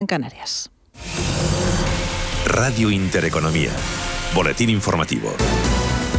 [0.00, 0.70] en Canarias.
[2.46, 3.70] Radio Intereconomía.
[4.34, 5.30] Boletín informativo.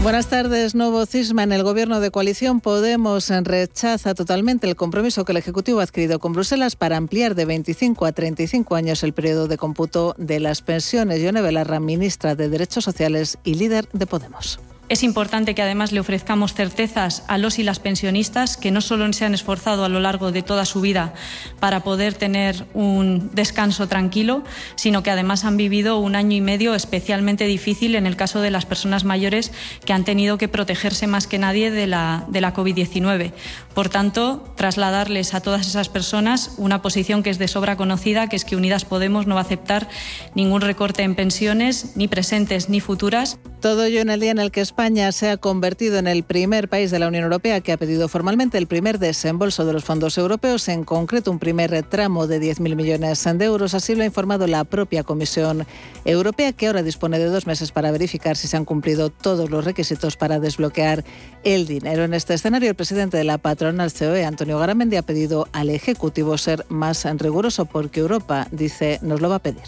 [0.04, 0.76] Buenas tardes.
[0.76, 2.62] Nuevo cisma en el gobierno de coalición.
[2.62, 7.46] Podemos rechaza totalmente el compromiso que el Ejecutivo ha adquirido con Bruselas para ampliar de
[7.46, 11.20] 25 a 35 años el periodo de cómputo de las pensiones.
[11.20, 14.60] Yone Belarra, ministra de Derechos Sociales y líder de Podemos.
[14.92, 19.14] Es importante que además le ofrezcamos certezas a los y las pensionistas que no solo
[19.14, 21.14] se han esforzado a lo largo de toda su vida
[21.62, 24.44] para poder tener un descanso tranquilo,
[24.76, 28.52] sino que además han vivido un año y medio especialmente difícil en el caso de
[28.52, 29.54] las personas mayores
[29.86, 33.32] que han tenido que protegerse más que nadie de la, de la COVID-19.
[33.74, 38.36] Por tanto, trasladarles a todas esas personas una posición que es de sobra conocida, que
[38.36, 39.88] es que Unidas Podemos no va a aceptar
[40.36, 43.40] ningún recorte en pensiones, ni presentes ni futuras.
[43.62, 46.68] Todo ello en el día en el que España se ha convertido en el primer
[46.68, 50.18] país de la Unión Europea que ha pedido formalmente el primer desembolso de los fondos
[50.18, 53.76] europeos, en concreto un primer tramo de 10.000 millones de euros.
[53.76, 55.68] Así lo ha informado la propia Comisión
[56.06, 59.64] Europea, que ahora dispone de dos meses para verificar si se han cumplido todos los
[59.64, 61.06] requisitos para desbloquear
[61.44, 62.04] el dinero.
[62.04, 66.36] En este escenario, el presidente de la patronal COE, Antonio Garamendi, ha pedido al Ejecutivo
[66.40, 69.62] ser más riguroso porque Europa, dice, nos lo va a pedir.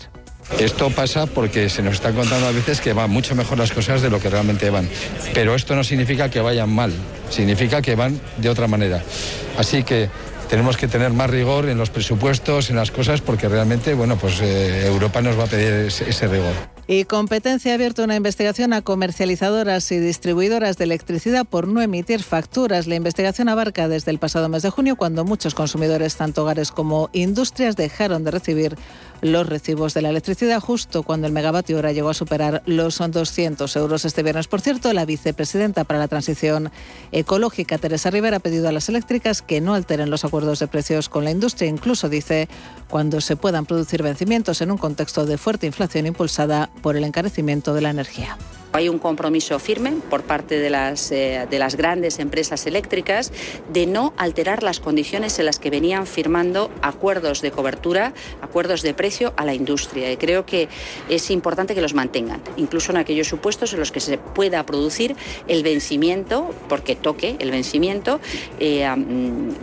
[0.58, 4.02] Esto pasa porque se nos están contando a veces que van mucho mejor las cosas
[4.02, 4.90] de lo que realmente van.
[5.36, 6.92] Pero esto no significa que vayan mal,
[7.30, 9.04] significa que van de otra manera.
[9.60, 10.10] Así que
[10.50, 14.42] tenemos que tener más rigor en los presupuestos, en las cosas, porque realmente, bueno, pues
[14.42, 16.73] eh, Europa nos va a pedir ese, ese rigor.
[16.86, 22.24] Y Competencia ha abierto una investigación a comercializadoras y distribuidoras de electricidad por no emitir
[22.24, 22.88] facturas.
[22.88, 27.10] La investigación abarca desde el pasado mes de junio, cuando muchos consumidores, tanto hogares como
[27.14, 28.76] industrias, dejaron de recibir
[29.24, 33.76] los recibos de la electricidad justo cuando el megavatio hora llegó a superar los 200
[33.76, 34.48] euros este viernes.
[34.48, 36.72] Por cierto, la vicepresidenta para la transición
[37.12, 41.10] ecológica, Teresa Rivera, ha pedido a las eléctricas que no alteren los acuerdos de precios
[41.10, 42.50] con la industria, incluso dice
[42.90, 47.74] cuando se puedan producir vencimientos en un contexto de fuerte inflación impulsada por el encarecimiento
[47.74, 48.38] de la energía.
[48.74, 53.32] Hay un compromiso firme por parte de las, eh, de las grandes empresas eléctricas
[53.72, 58.96] de no alterar las condiciones en las que venían firmando acuerdos de cobertura, acuerdos de
[59.36, 60.12] a la industria.
[60.12, 60.68] Y creo que
[61.10, 65.16] es importante que los mantengan, incluso en aquellos supuestos en los que se pueda producir
[65.48, 68.20] el vencimiento, porque toque el vencimiento
[68.60, 68.88] eh,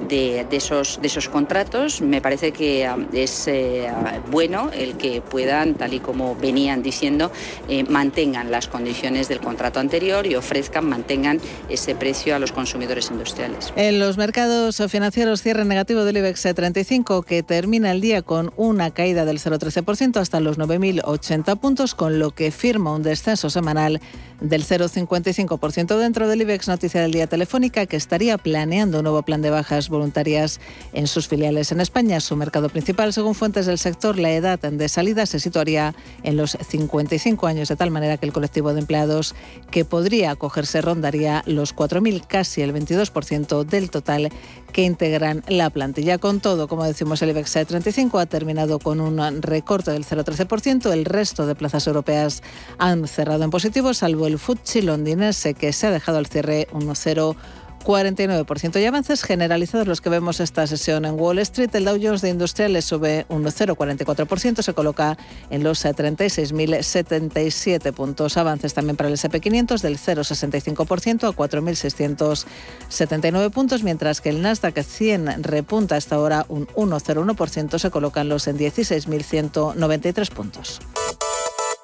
[0.09, 2.01] de, de, esos, de esos contratos.
[2.01, 3.89] Me parece que es eh,
[4.31, 7.31] bueno el que puedan, tal y como venían diciendo,
[7.69, 13.11] eh, mantengan las condiciones del contrato anterior y ofrezcan, mantengan ese precio a los consumidores
[13.11, 13.73] industriales.
[13.77, 18.91] En los mercados financieros cierre negativo del IBEX 35 que termina el día con una
[18.91, 24.01] caída del 0,13% hasta los 9.080 puntos, con lo que firma un descenso semanal
[24.41, 25.99] del 0,55%.
[25.99, 29.89] Dentro del IBEX Noticia del Día Telefónica, que estaría planeando un nuevo plan de bajas
[29.89, 30.61] voluntarias
[30.93, 32.19] en sus filiales en España.
[32.21, 36.59] Su mercado principal, según fuentes del sector, la edad de salida se situaría en los
[36.69, 39.35] 55 años, de tal manera que el colectivo de empleados
[39.71, 44.31] que podría acogerse rondaría los 4.000, casi el 22% del total
[44.71, 46.19] que integran la plantilla.
[46.19, 50.93] Con todo, como decimos, el IBEX 35 ha terminado con un recorte del 0,13%.
[50.93, 52.43] El resto de plazas europeas
[52.79, 56.87] han cerrado en positivo, salvo el FTSE londinense, que se ha dejado al cierre un
[56.89, 57.37] 0,49%.
[57.85, 58.81] 49%.
[58.81, 61.69] Y avances generalizados los que vemos esta sesión en Wall Street.
[61.75, 65.17] El Dow Jones de Industriales sube un 0,44%, se coloca
[65.51, 68.37] en los 36.077 puntos.
[68.37, 75.43] Avances también para el SP500 del 0,65% a 4.679 puntos, mientras que el Nasdaq 100
[75.43, 80.81] repunta hasta ahora un 1,01%, se colocan los en 16.193 puntos.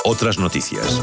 [0.09, 1.03] Otras noticias.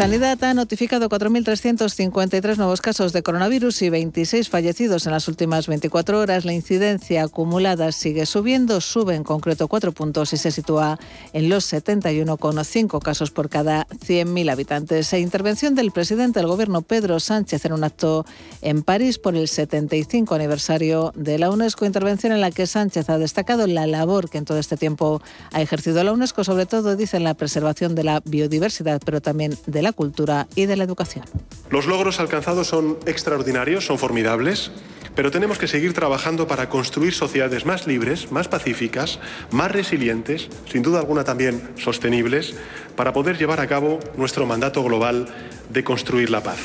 [0.00, 6.18] Sanidad ha notificado 4.353 nuevos casos de coronavirus y 26 fallecidos en las últimas 24
[6.18, 6.46] horas.
[6.46, 10.98] La incidencia acumulada sigue subiendo, sube en concreto 4 puntos y se sitúa
[11.34, 15.12] en los 71,5 casos por cada 100.000 habitantes.
[15.12, 18.24] E intervención del presidente del gobierno Pedro Sánchez en un acto
[18.62, 21.84] en París por el 75 aniversario de la UNESCO.
[21.84, 25.20] Intervención en la que Sánchez ha destacado la labor que en todo este tiempo
[25.52, 29.56] ha ejercido la UNESCO, sobre todo, dice, en la preservación de la biodiversidad, pero también
[29.66, 31.24] de la cultura y de la educación.
[31.70, 34.70] Los logros alcanzados son extraordinarios, son formidables,
[35.14, 39.18] pero tenemos que seguir trabajando para construir sociedades más libres, más pacíficas,
[39.50, 42.54] más resilientes, sin duda alguna también sostenibles,
[42.96, 45.26] para poder llevar a cabo nuestro mandato global
[45.68, 46.58] de construir la paz.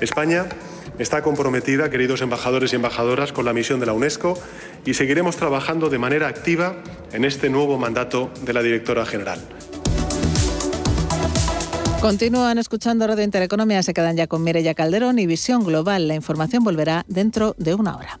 [0.00, 0.48] España
[0.98, 4.38] está comprometida, queridos embajadores y embajadoras, con la misión de la UNESCO
[4.84, 6.76] y seguiremos trabajando de manera activa
[7.12, 9.40] en este nuevo mandato de la directora general.
[12.04, 16.06] Continúan escuchando Radio Intereconomía, se quedan ya con Mireya Calderón y Visión Global.
[16.06, 18.20] La información volverá dentro de una hora.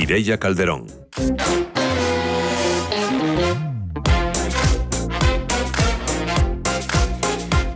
[0.00, 0.86] Mireya Calderón.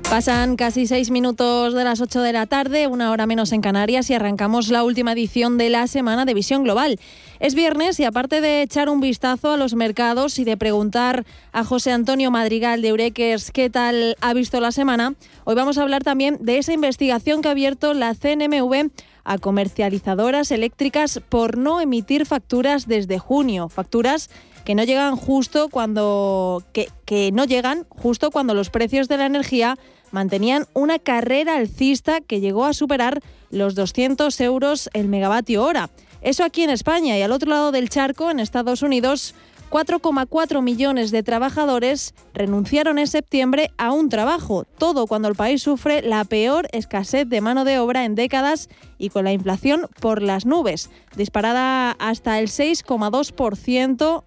[0.09, 4.09] Pasan casi seis minutos de las ocho de la tarde, una hora menos en Canarias,
[4.09, 6.99] y arrancamos la última edición de la semana de Visión Global.
[7.41, 11.62] Es viernes y aparte de echar un vistazo a los mercados y de preguntar a
[11.62, 16.03] José Antonio Madrigal de Eurekers qué tal ha visto la semana, hoy vamos a hablar
[16.03, 18.93] también de esa investigación que ha abierto la CNMV
[19.25, 23.69] a comercializadoras eléctricas por no emitir facturas desde junio.
[23.69, 24.31] Facturas
[24.65, 29.79] que no llegan justo cuando que, no llegan justo cuando los precios de la energía
[30.11, 35.91] mantenían una carrera alcista que llegó a superar los 200 euros el megavatio hora.
[36.23, 39.35] Eso aquí en España y al otro lado del charco, en Estados Unidos,
[39.75, 46.00] 4,4 millones de trabajadores renunciaron en septiembre a un trabajo, todo cuando el país sufre
[46.00, 48.69] la peor escasez de mano de obra en décadas
[48.99, 54.23] y con la inflación por las nubes, disparada hasta el 6,2%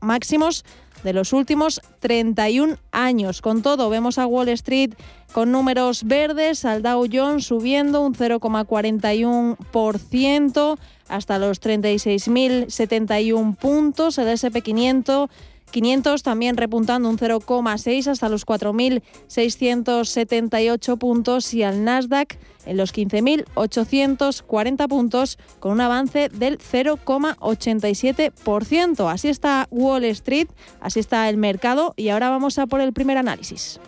[0.00, 0.64] máximos
[1.04, 3.40] de los últimos 31 años.
[3.40, 4.94] Con todo, vemos a Wall Street
[5.32, 10.76] con números verdes, al Dow Jones subiendo un 0,41%
[11.08, 15.28] hasta los 36.071 puntos, el SP500
[15.70, 24.88] 500 también repuntando un 0,6 hasta los 4.678 puntos y al Nasdaq en los 15.840
[24.88, 29.10] puntos con un avance del 0,87%.
[29.10, 30.48] Así está Wall Street,
[30.80, 33.80] así está el mercado y ahora vamos a por el primer análisis.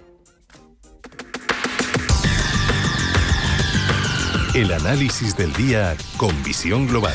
[4.52, 7.14] El análisis del día con visión global.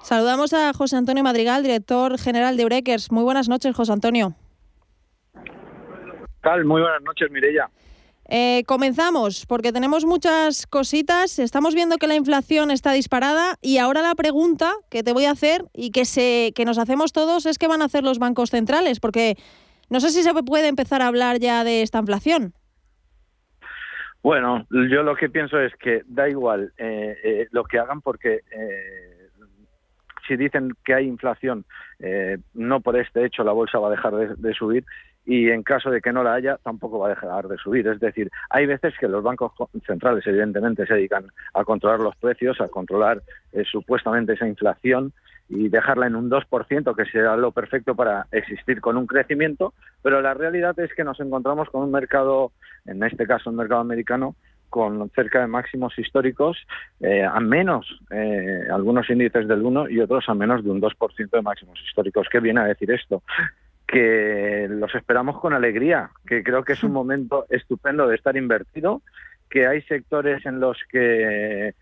[0.00, 3.12] Saludamos a José Antonio Madrigal, director general de Eurekers.
[3.12, 4.34] Muy buenas noches, José Antonio.
[6.40, 6.64] tal?
[6.64, 7.68] Muy buenas noches, Mireya.
[8.32, 11.40] Eh, comenzamos, porque tenemos muchas cositas.
[11.40, 15.32] Estamos viendo que la inflación está disparada y ahora la pregunta que te voy a
[15.32, 18.50] hacer y que, se, que nos hacemos todos es qué van a hacer los bancos
[18.50, 19.34] centrales, porque
[19.88, 22.54] no sé si se puede empezar a hablar ya de esta inflación.
[24.22, 28.42] Bueno, yo lo que pienso es que da igual eh, eh, lo que hagan porque
[30.30, 31.64] si dicen que hay inflación,
[31.98, 34.84] eh, no por este hecho la bolsa va a dejar de, subir
[35.26, 37.86] y en caso de que no la haya, tampoco va a dejar de subir.
[37.86, 39.52] Es decir, hay veces que los bancos
[39.86, 43.22] centrales, evidentemente, se dedican a controlar los precios, a controlar
[43.52, 45.12] eh, supuestamente esa inflación
[45.48, 50.22] y dejarla en un 2%, que sea lo perfecto para existir con un crecimiento, pero
[50.22, 52.52] la realidad es que nos encontramos con un mercado,
[52.86, 54.36] en este caso un mercado americano,
[54.68, 56.56] con cerca de máximos históricos,
[57.00, 61.30] eh, a menos eh, algunos índices del 1 y otros a menos de un 2%
[61.30, 62.28] de máximos históricos.
[62.30, 63.22] ¿Qué viene a decir esto?
[63.90, 69.02] Que los esperamos con alegría, que creo que es un momento estupendo de estar invertido,
[69.48, 71.74] que hay sectores en los que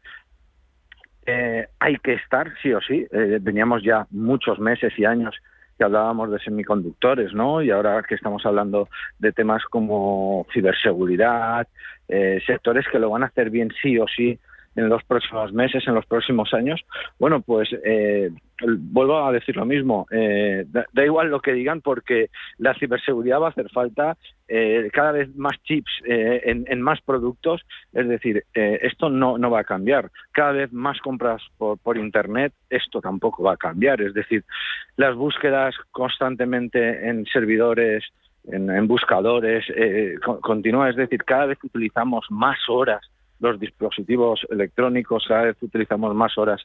[1.26, 3.06] eh, hay que estar, sí o sí.
[3.40, 5.36] veníamos ya muchos meses y años
[5.78, 7.62] que hablábamos de semiconductores, ¿no?
[7.62, 11.68] Y ahora que estamos hablando de temas como ciberseguridad,
[12.08, 14.38] eh, sectores que lo van a hacer bien sí o sí
[14.78, 16.80] en los próximos meses, en los próximos años,
[17.18, 18.30] bueno, pues eh,
[18.60, 23.48] vuelvo a decir lo mismo, eh, da, igual lo que digan porque la ciberseguridad va
[23.48, 24.16] a hacer falta,
[24.46, 29.64] eh, cada vez más chips en, más productos, es decir, esto no, no va a
[29.64, 34.44] cambiar, cada vez más compras por, por Internet, esto tampoco va a cambiar, es decir,
[34.96, 38.04] las búsquedas constantemente en servidores,
[38.44, 39.66] en, buscadores,
[40.40, 43.02] continúa, es decir, cada vez utilizamos más horas
[43.40, 46.60] los dispositivos electrónicos, cada vez utilizamos más horas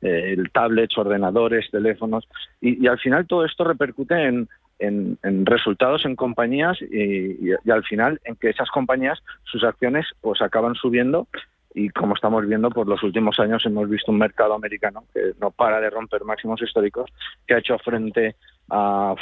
[0.00, 2.28] eh, tablets, ordenadores, teléfonos,
[2.60, 8.36] y, al final todo esto repercute en, en, resultados en compañías y, al final en
[8.36, 11.26] que esas compañías, sus acciones, pues acaban subiendo
[11.74, 15.50] y como estamos viendo por los últimos años hemos visto un mercado americano que no
[15.50, 17.10] para de romper máximos históricos
[17.46, 18.36] que ha hecho frente
[18.70, 19.14] a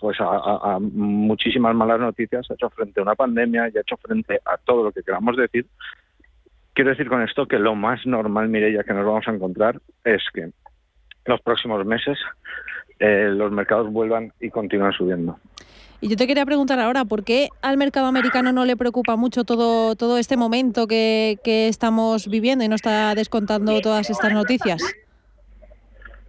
[0.00, 4.40] pues a, muchísimas malas noticias ha hecho frente a una pandemia y ha hecho frente
[4.44, 5.64] a todo lo que queramos decir
[6.74, 10.22] Quiero decir con esto que lo más normal, Mireya, que nos vamos a encontrar es
[10.32, 10.50] que
[11.26, 12.18] los próximos meses
[12.98, 15.38] eh, los mercados vuelvan y continúen subiendo.
[16.00, 19.44] Y yo te quería preguntar ahora, ¿por qué al mercado americano no le preocupa mucho
[19.44, 24.82] todo, todo este momento que, estamos viviendo y no está descontando todas estas noticias?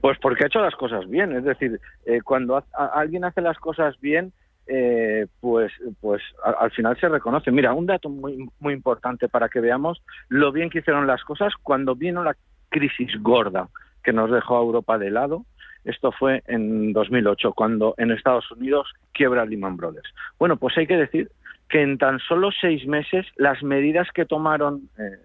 [0.01, 3.99] Pues porque ha hecho las cosas bien, es decir, eh, cuando alguien hace las cosas
[3.99, 4.31] bien,
[4.67, 7.51] eh, pues, pues al final se reconoce.
[7.51, 11.53] Mira, un dato muy, muy importante para que veamos lo bien que hicieron las cosas
[11.61, 12.35] cuando vino la
[12.69, 13.69] crisis gorda
[14.03, 15.45] que nos dejó a Europa de lado
[15.85, 20.13] esto fue en 2008, cuando en Estados Unidos quiebra Lehman Brothers.
[20.39, 21.29] Bueno, pues hay que decir
[21.69, 25.17] que en tan solo seis meses las medidas que tomaron eh,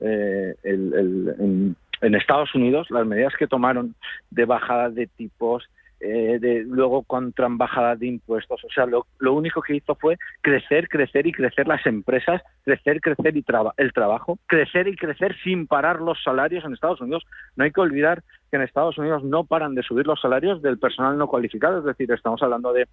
[0.00, 3.94] eh, en, en Estados Unidos, las medidas que tomaron
[4.30, 5.64] de bajada de tipos,
[6.04, 8.62] eh, de, luego contra bajada de impuestos.
[8.62, 13.36] O sea, lo, único que hizo fue crecer, crecer y crecer las empresas, crecer, crecer
[13.36, 13.44] y
[13.78, 17.24] el trabajo, crecer y crecer sin parar los salarios en Estados Unidos.
[17.56, 20.78] No hay que olvidar que en Estados Unidos no paran de subir los salarios del
[20.78, 22.86] personal no cualificado, es decir, estamos hablando de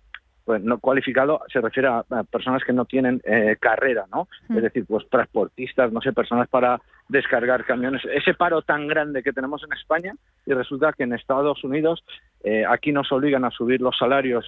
[0.46, 4.27] pues no cualificado se refiere a, personas que no tienen eh, carrera, ¿no?
[4.50, 4.58] Mm.
[4.58, 8.01] Es decir, pues transportistas, no sé, personas para descargar camiones.
[8.06, 10.13] Ese paro tan grande que tenemos en España
[10.46, 12.03] y resulta que en Estados Unidos
[12.44, 14.48] eh, aquí nos obligan a subir los salarios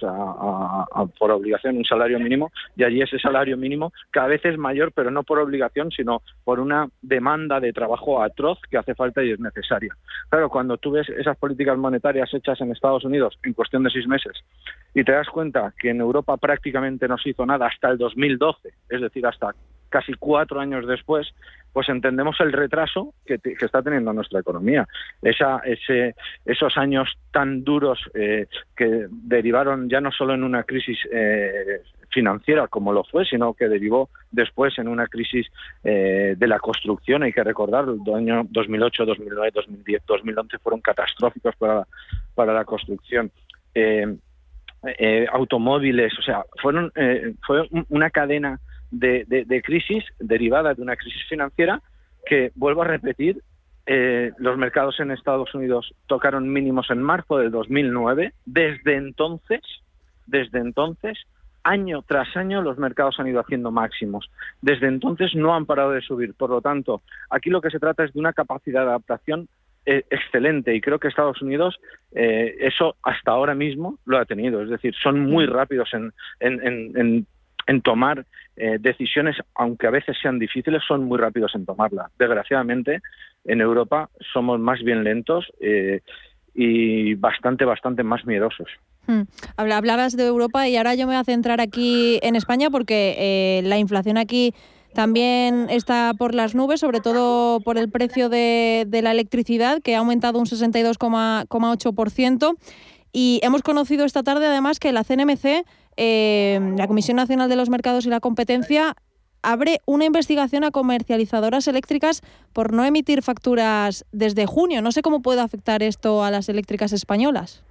[1.18, 5.10] por obligación, un salario mínimo, y allí ese salario mínimo cada vez es mayor, pero
[5.10, 9.38] no por obligación, sino por una demanda de trabajo atroz que hace falta y es
[9.38, 9.94] necesaria.
[10.30, 14.08] Claro, cuando tú ves esas políticas monetarias hechas en Estados Unidos en cuestión de seis
[14.08, 14.42] meses
[14.94, 18.70] y te das cuenta que en Europa prácticamente no se hizo nada hasta el 2012,
[18.88, 19.54] es decir, hasta
[19.94, 21.32] casi cuatro años después,
[21.72, 24.88] pues entendemos el retraso que, está teniendo nuestra economía.
[25.22, 30.98] Esa, ese, esos años tan duros eh, que derivaron ya no solo en una crisis
[31.12, 35.46] eh, financiera como lo fue, sino que derivó después en una crisis
[35.84, 37.22] eh, de la construcción.
[37.22, 41.86] Hay que recordar, el año 2008, 2009, 2010, 2011 fueron catastróficos para,
[42.34, 43.30] para la construcción.
[45.32, 46.92] automóviles, o sea, fueron,
[47.46, 48.58] fue una cadena
[48.98, 51.82] de, crisis derivada de una crisis financiera
[52.26, 53.42] que, vuelvo a repetir,
[53.86, 58.32] eh, los mercados en Estados Unidos tocaron mínimos en marzo del 2009.
[58.46, 59.60] Desde entonces,
[60.26, 61.18] desde entonces,
[61.64, 64.30] año tras año los mercados han ido haciendo máximos.
[64.62, 66.34] Desde entonces no han parado de subir.
[66.34, 69.48] Por lo tanto, aquí lo que se trata es de una capacidad de adaptación
[69.86, 71.78] eh, excelente y creo que Estados Unidos
[72.12, 74.62] eh, eso hasta ahora mismo lo ha tenido.
[74.62, 77.26] Es decir, son muy rápidos en, en en
[77.82, 78.24] tomar
[78.56, 82.10] eh, decisiones, aunque a veces sean difíciles, son muy rápidos en tomarlas.
[82.18, 83.00] Desgraciadamente,
[83.44, 86.00] en Europa somos más bien lentos eh,
[86.54, 88.68] y bastante, bastante más miedosos.
[89.06, 89.22] Hmm.
[89.56, 93.60] Hablabas de Europa y ahora yo me voy a centrar aquí en España porque eh,
[93.64, 94.54] la inflación aquí
[94.94, 99.96] también está por las nubes, sobre todo por el precio de, de la electricidad, que
[99.96, 102.56] ha aumentado un 62,8%.
[103.16, 105.64] Y hemos conocido esta tarde además que la CNMC
[105.96, 108.94] eh, la Comisión Nacional de los Mercados y la Competencia
[109.42, 112.22] abre una investigación a comercializadoras eléctricas
[112.52, 114.82] por no emitir facturas desde junio.
[114.82, 117.62] No sé cómo puede afectar esto a las eléctricas españolas.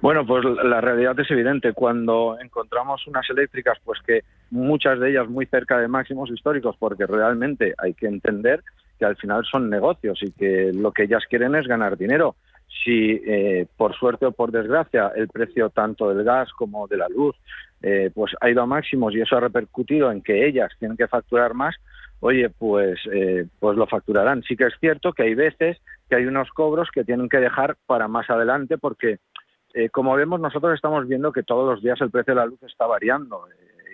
[0.00, 1.72] Bueno, pues la realidad es evidente.
[1.72, 7.04] Cuando encontramos unas eléctricas, pues que muchas de ellas muy cerca de máximos históricos, porque
[7.04, 8.62] realmente hay que entender
[8.98, 12.36] que al final son negocios y que lo que ellas quieren es ganar dinero
[12.84, 17.08] si eh, por suerte o por desgracia el precio tanto del gas como de la
[17.08, 17.36] luz
[17.82, 21.06] eh, pues ha ido a máximos y eso ha repercutido en que ellas tienen que
[21.06, 21.76] facturar más,
[22.20, 24.42] oye, pues, eh, pues lo facturarán.
[24.42, 27.76] Sí que es cierto que hay veces que hay unos cobros que tienen que dejar
[27.86, 29.18] para más adelante porque,
[29.92, 32.86] como vemos, nosotros estamos viendo que todos los días el precio de la luz está
[32.86, 33.46] variando.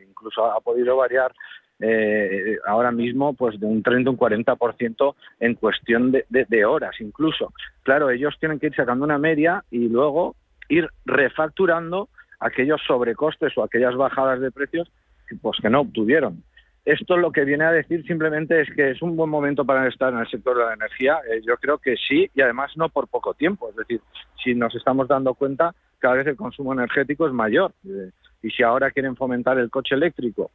[0.08, 1.32] incluso ha podido variar
[1.80, 7.52] eh, ahora mismo pues de un 30 un 40% en cuestión de, de, horas incluso.
[7.82, 10.36] Claro, ellos tienen que ir sacando una media y luego
[10.68, 12.08] ir refacturando
[12.40, 14.90] aquellos sobrecostes o aquellas bajadas de precios
[15.40, 16.42] pues que no obtuvieron.
[16.84, 20.12] Esto lo que viene a decir simplemente es que es un buen momento para estar
[20.12, 21.18] en el sector de la energía.
[21.30, 23.70] Eh, yo creo que sí, y además no por poco tiempo.
[23.70, 24.02] Es decir,
[24.42, 27.72] si nos estamos dando cuenta, cada vez el consumo energético es mayor.
[27.88, 28.10] Eh,
[28.42, 30.50] y si ahora quieren fomentar el coche eléctrico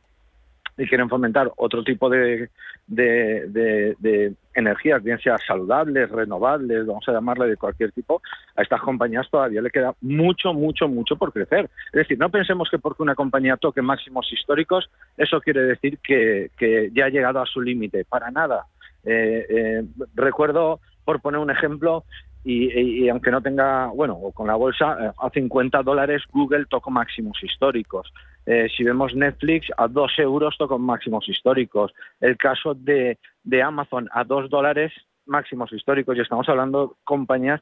[0.80, 2.50] y quieren fomentar otro tipo de,
[2.88, 8.22] de, energías, bien sea saludables, renovables, vamos a llamarle de cualquier tipo,
[8.56, 11.70] a estas compañías todavía le queda mucho, mucho, mucho por crecer.
[11.88, 16.50] Es decir, no pensemos que porque una compañía toque máximos históricos, eso quiere decir que,
[16.94, 18.06] ya ha llegado a su límite.
[18.06, 18.66] Para nada.
[19.04, 19.84] Eh, eh,
[20.16, 22.06] recuerdo, por poner un ejemplo,
[22.44, 27.38] y, aunque no tenga, bueno, con la bolsa, eh, a 50 dólares Google tocó máximos
[27.44, 28.12] históricos.
[28.52, 31.94] Eh, si vemos Netflix, a 2 euros tocó máximos históricos.
[32.20, 33.20] El caso de,
[33.64, 34.92] Amazon, a 2 dólares
[35.28, 36.18] máximos históricos.
[36.18, 37.62] Y estamos hablando de compañías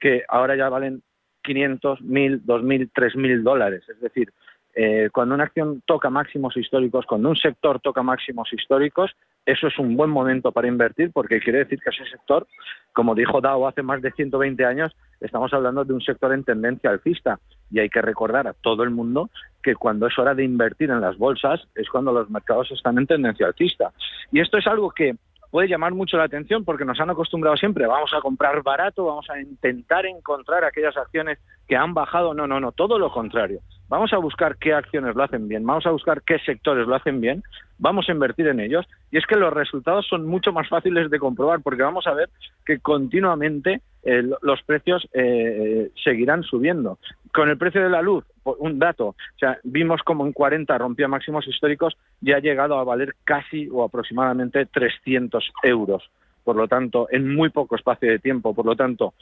[0.00, 1.02] que ahora ya valen
[1.42, 3.82] 500, 1000, 2000, 3000 dólares.
[3.86, 4.32] Es decir,
[4.74, 9.14] eh, cuando una acción toca máximos históricos, cuando un sector toca máximos históricos,
[9.44, 12.46] eso es un buen momento para invertir porque quiere decir que ese sector,
[12.94, 16.88] como dijo Dao hace más de 120 años, estamos hablando de un sector en tendencia
[16.88, 17.38] alcista
[17.70, 19.28] y hay que recordar a todo el mundo
[19.64, 23.06] que cuando es hora de invertir en las bolsas es cuando los mercados están en
[23.06, 23.92] tendencia alcista.
[24.30, 25.16] Y esto es algo que
[25.50, 29.28] puede llamar mucho la atención porque nos han acostumbrado siempre, vamos a comprar barato, vamos
[29.30, 32.34] a intentar encontrar aquellas acciones que han bajado.
[32.34, 33.60] No, no, no, todo lo contrario.
[33.88, 37.20] Vamos a buscar qué acciones lo hacen bien, vamos a buscar qué sectores lo hacen
[37.20, 37.42] bien,
[37.78, 38.86] vamos a invertir en ellos.
[39.10, 42.30] Y es que los resultados son mucho más fáciles de comprobar porque vamos a ver
[42.64, 46.98] que continuamente eh, los precios eh, seguirán subiendo.
[47.32, 51.08] Con el precio de la luz, un dato, o sea, vimos como en 40 rompía
[51.08, 56.10] máximos históricos y ha llegado a valer casi o aproximadamente 300 euros.
[56.42, 58.54] Por lo tanto, en muy poco espacio de tiempo.
[58.54, 59.14] Por lo tanto,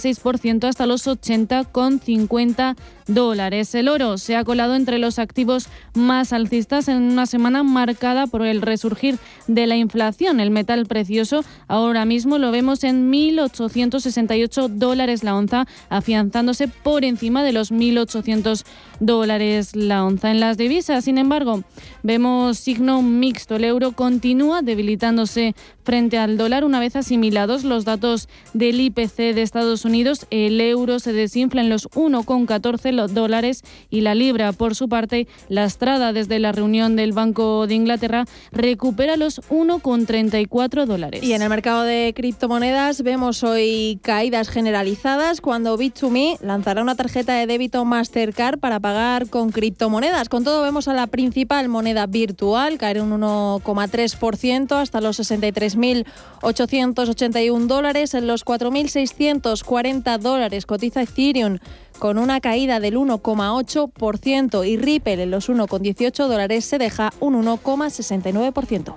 [0.69, 2.77] hasta los 80,50
[3.07, 3.75] dólares.
[3.75, 8.43] El oro se ha colado entre los activos más alcistas en una semana marcada por
[8.47, 10.41] el resurgir de la inflación.
[10.41, 17.43] El metal precioso ahora mismo lo vemos en 1.868 dólares la onza, afianzándose por encima
[17.43, 18.65] de los 1.800
[19.01, 20.31] dólares la onza.
[20.31, 21.63] En las divisas, sin embargo,
[22.03, 23.57] vemos signo mixto.
[23.57, 29.43] El euro continúa debilitándose frente al dólar una vez asimilados los datos del IPC de
[29.43, 30.27] Estados Unidos.
[30.31, 36.13] El euro se desinfla en los 1,14 dólares y la libra, por su parte, lastrada
[36.13, 41.23] desde la reunión del Banco de Inglaterra, recupera los 1,34 dólares.
[41.23, 47.35] Y en el mercado de criptomonedas vemos hoy caídas generalizadas cuando Bit2Me lanzará una tarjeta
[47.35, 50.29] de débito Mastercard para pagar con criptomonedas.
[50.29, 58.15] Con todo vemos a la principal moneda virtual caer un 1,3% hasta los 63.881 dólares.
[58.15, 61.59] En los 4.640 dólares cotiza Ethereum
[62.03, 68.97] con una caída del 1,8% y Ripple en los 1,18 dólares se deja un 1,69%.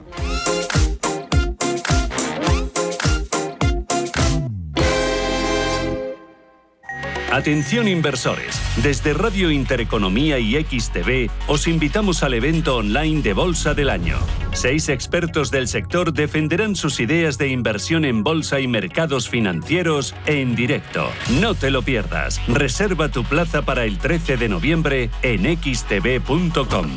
[7.36, 13.90] Atención inversores, desde Radio Intereconomía y XTV os invitamos al evento online de Bolsa del
[13.90, 14.18] Año.
[14.54, 20.56] Seis expertos del sector defenderán sus ideas de inversión en bolsa y mercados financieros en
[20.56, 21.10] directo.
[21.42, 22.40] No te lo pierdas.
[22.48, 26.88] Reserva tu plaza para el 13 de noviembre en xtv.com.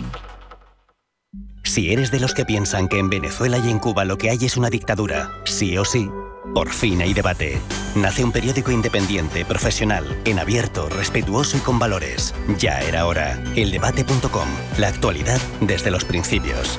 [1.65, 4.39] Si eres de los que piensan que en Venezuela y en Cuba lo que hay
[4.43, 6.09] es una dictadura, sí o sí,
[6.55, 7.61] por fin hay debate.
[7.95, 12.35] Nace un periódico independiente, profesional, en abierto, respetuoso y con valores.
[12.59, 13.43] Ya era hora.
[13.57, 14.49] Eldebate.com.
[14.79, 16.79] La actualidad desde los principios.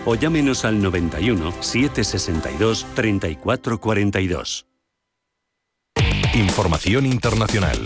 [0.05, 4.65] o llámenos al 91 762 3442.
[6.33, 7.77] Información internacional.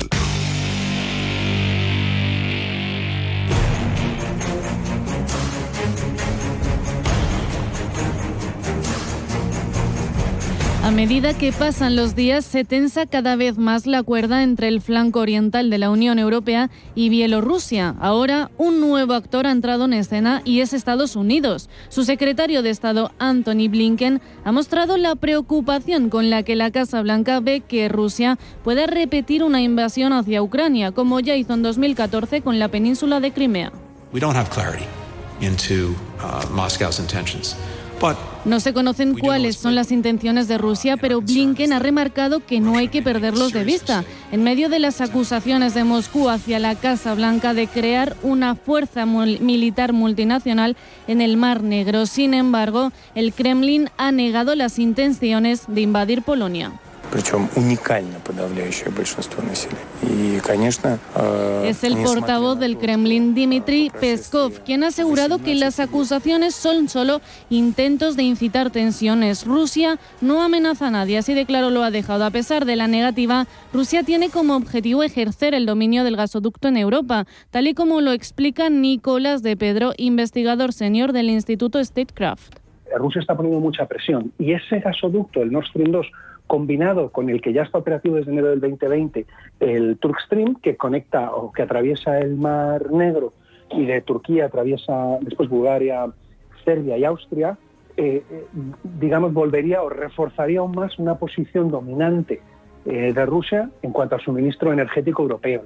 [10.86, 14.82] A medida que pasan los días, se tensa cada vez más la cuerda entre el
[14.82, 17.96] flanco oriental de la Unión Europea y Bielorrusia.
[18.00, 21.72] Ahora, un nuevo actor ha entrado en escena y es Estados Unidos.
[21.90, 27.02] Su secretario de Estado, Anthony Blinken, ha mostrado la preocupación con la que la Casa
[27.02, 32.42] Blanca ve que Rusia pueda repetir una invasión hacia Ucrania, como ya hizo en 2014
[32.44, 33.72] con la península de Crimea.
[34.14, 34.86] We don't have clarity
[35.42, 37.56] into uh, Moscow's intentions.
[38.46, 42.78] No se conocen cuáles son las intenciones de Rusia, pero Blinken ha remarcado que no
[42.78, 44.04] hay que perderlos de vista.
[44.32, 49.06] En medio de las acusaciones de Moscú hacia la Casa Blanca de crear una fuerza
[49.06, 55.82] militar multinacional en el Mar Negro, sin embargo, el Kremlin ha negado las intenciones de
[55.82, 56.74] invadir Polonia.
[61.64, 67.22] Es el portavoz del Kremlin Dmitry Peskov, quien ha asegurado que las acusaciones son solo
[67.50, 69.46] intentos de incitar tensiones.
[69.46, 72.26] Rusia no amenaza a nadie, así de claro lo ha dejado.
[72.26, 76.76] A pesar de la negativa, Rusia tiene como objetivo ejercer el dominio del gasoducto en
[76.76, 82.56] Europa, tal y como lo explica Nicolás de Pedro, investigador senior del Instituto Statecraft.
[82.98, 86.08] Rusia está poniendo mucha presión y ese gasoducto, el Nord Stream 2,
[86.48, 89.26] combinado con el que ya está operativo desde enero del 2020,
[89.60, 93.34] el Turk Stream, que conecta o que atraviesa el Mar Negro
[93.72, 96.06] y de Turquía atraviesa después Bulgaria,
[96.64, 97.58] Serbia y Austria,
[97.98, 98.46] eh, eh,
[99.00, 102.42] digamos, volvería o reforzaría aún más una posición dominante
[102.86, 105.64] eh, de Rusia en cuanto al suministro energético europeo.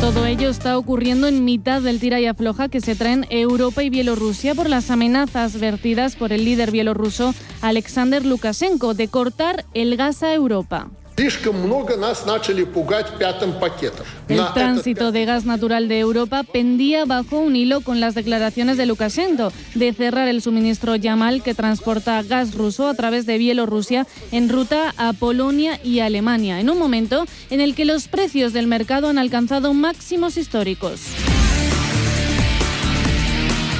[0.00, 3.90] Todo ello está ocurriendo en mitad del tira y afloja que se traen Europa y
[3.90, 10.22] Bielorrusia por las amenazas vertidas por el líder bielorruso Alexander Lukashenko de cortar el gas
[10.22, 10.88] a Europa.
[11.17, 14.05] Слишком много нас начали пугать пятым пакетом.
[14.27, 18.15] El На этот tránsito de gas natural de Europa pendía bajo un hilo con las
[18.15, 23.37] declaraciones de Lukashenko de cerrar el suministro Yamal que transporta gas ruso a través de
[23.37, 28.51] Bielorrusia en ruta a Polonia y Alemania, en un momento en el que los precios
[28.51, 31.01] del mercado han alcanzado máximos históricos.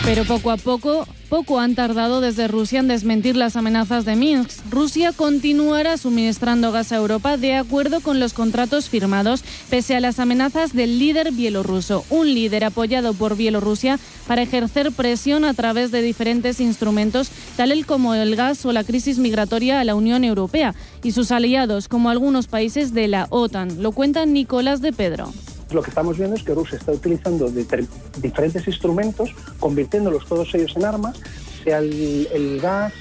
[0.09, 4.59] Pero poco a poco, poco han tardado desde Rusia en desmentir las amenazas de Minsk.
[4.71, 10.19] Rusia continuará suministrando gas a Europa de acuerdo con los contratos firmados, pese a las
[10.19, 16.01] amenazas del líder bielorruso, un líder apoyado por Bielorrusia para ejercer presión a través de
[16.01, 21.13] diferentes instrumentos, tal como el gas o la crisis migratoria a la Unión Europea y
[21.13, 23.83] sus aliados, como algunos países de la OTAN.
[23.83, 25.35] Lo cuenta Nicolás de Pedro.
[25.73, 30.85] Lo que estamos viendo es que Rusia está utilizando diferentes instrumentos, convirtiéndolos todos ellos en
[30.85, 31.19] armas,
[31.63, 32.93] sea el, gas,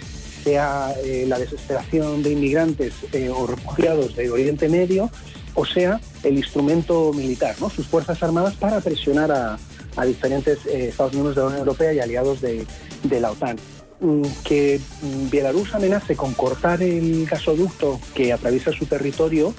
[0.43, 5.09] sea eh, la desesperación de inmigrantes eh, o refugiados de Oriente Medio,
[5.53, 7.69] o sea el instrumento militar, ¿no?
[7.69, 9.57] sus fuerzas armadas para presionar a,
[10.05, 12.67] diferentes eh, Estados miembros de la Unión Europea y aliados de,
[13.19, 13.57] la OTAN.
[13.99, 19.53] Mm, Que mm, Belarus amenace con cortar el gasoducto que atraviesa su territorio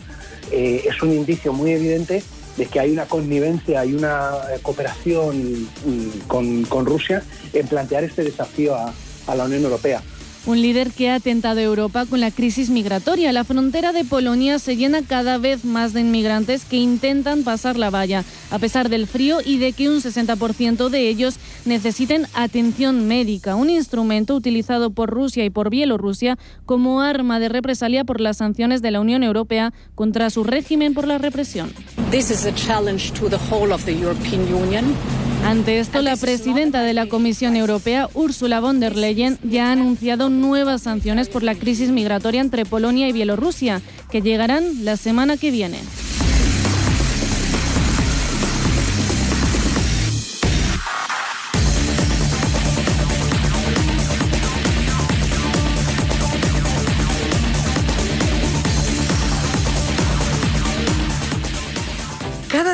[0.51, 2.23] es un indicio muy evidente
[2.59, 8.05] de que hay una connivencia y una eh, cooperación mm, con, con Rusia en plantear
[8.05, 8.93] este desafío a,
[9.29, 10.03] a la Unión Europea.
[10.47, 13.33] Un líder que ha tentado a Europa con la crisis migratoria.
[13.33, 17.91] La frontera de Polonia se llena cada vez más de inmigrantes que intentan pasar la
[17.91, 23.57] valla, a pesar del frío y de que un 60% de ellos necesiten atención médica,
[23.57, 28.81] un instrumento utilizado por Rusia y por Bielorrusia como arma de represalia por las sanciones
[28.81, 31.71] de la Unión Europea contra su régimen por la represión.
[35.45, 40.29] Ante esto, la presidenta de la Comisión Europea, Ursula von der Leyen, ya ha anunciado
[40.29, 45.51] nuevas sanciones por la crisis migratoria entre Polonia y Bielorrusia, que llegarán la semana que
[45.51, 45.79] viene.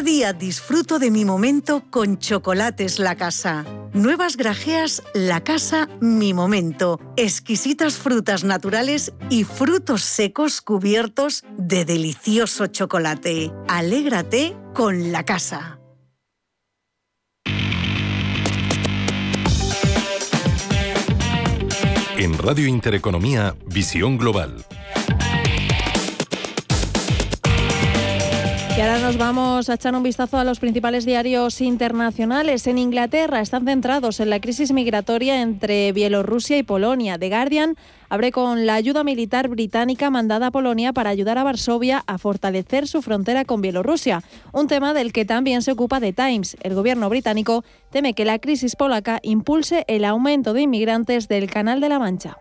[0.04, 3.64] Día disfruto de mi momento con Chocolates La Casa.
[3.94, 7.00] Nuevas grajeas La Casa Mi Momento.
[7.16, 13.50] Exquisitas frutas naturales y frutos secos cubiertos de delicioso chocolate.
[13.66, 15.80] Alégrate con La Casa.
[22.18, 24.64] En Radio Intereconomía, Visión Global
[28.76, 32.66] Y ahora nos vamos a echar un vistazo a los principales diarios internacionales.
[32.66, 37.16] En Inglaterra están centrados en la crisis migratoria entre Bielorrusia y Polonia.
[37.16, 37.76] The Guardian
[38.08, 42.88] abre con la ayuda militar británica mandada a Polonia para ayudar a Varsovia a fortalecer
[42.88, 46.56] su frontera con Bielorrusia, un tema del que también se ocupa The Times.
[46.60, 51.80] El gobierno británico teme que la crisis polaca impulse el aumento de inmigrantes del Canal
[51.80, 52.38] de la Mancha.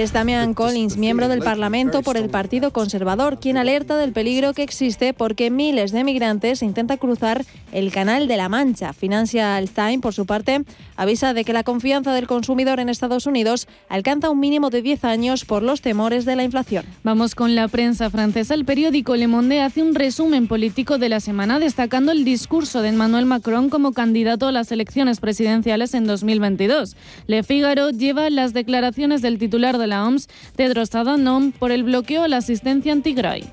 [0.00, 4.62] Es Damian Collins, miembro del Parlamento por el Partido Conservador, quien alerta del peligro que
[4.62, 8.92] existe porque miles de migrantes intentan cruzar el Canal de la Mancha.
[8.92, 13.66] Financial Times, por su parte, avisa de que la confianza del consumidor en Estados Unidos
[13.88, 16.84] alcanza un mínimo de 10 años por los temores de la inflación.
[17.02, 18.54] Vamos con la prensa francesa.
[18.54, 22.90] El periódico Le Monde hace un resumen político de la semana destacando el discurso de
[22.90, 26.25] Emmanuel Macron como candidato a las elecciones presidenciales en 2020.
[26.26, 26.96] 2022.
[27.26, 32.24] Le Figaro lleva las declaraciones del titular de la OMS, Tedros Adhanom, por el bloqueo
[32.24, 33.50] a la asistencia en Tigray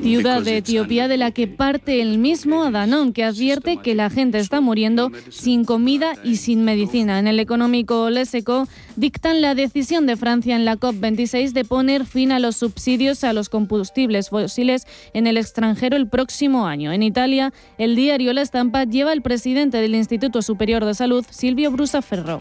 [0.00, 4.38] ciudad de Etiopía de la que parte el mismo Adanón, que advierte que la gente
[4.38, 7.18] está muriendo sin comida y sin medicina.
[7.18, 12.32] En el económico Leseco dictan la decisión de Francia en la COP26 de poner fin
[12.32, 16.92] a los subsidios a los combustibles fósiles en el extranjero el próximo año.
[16.92, 21.70] En Italia, el diario La Estampa lleva al presidente del Instituto Superior de Salud, Silvio
[21.70, 22.40] Brusaferro.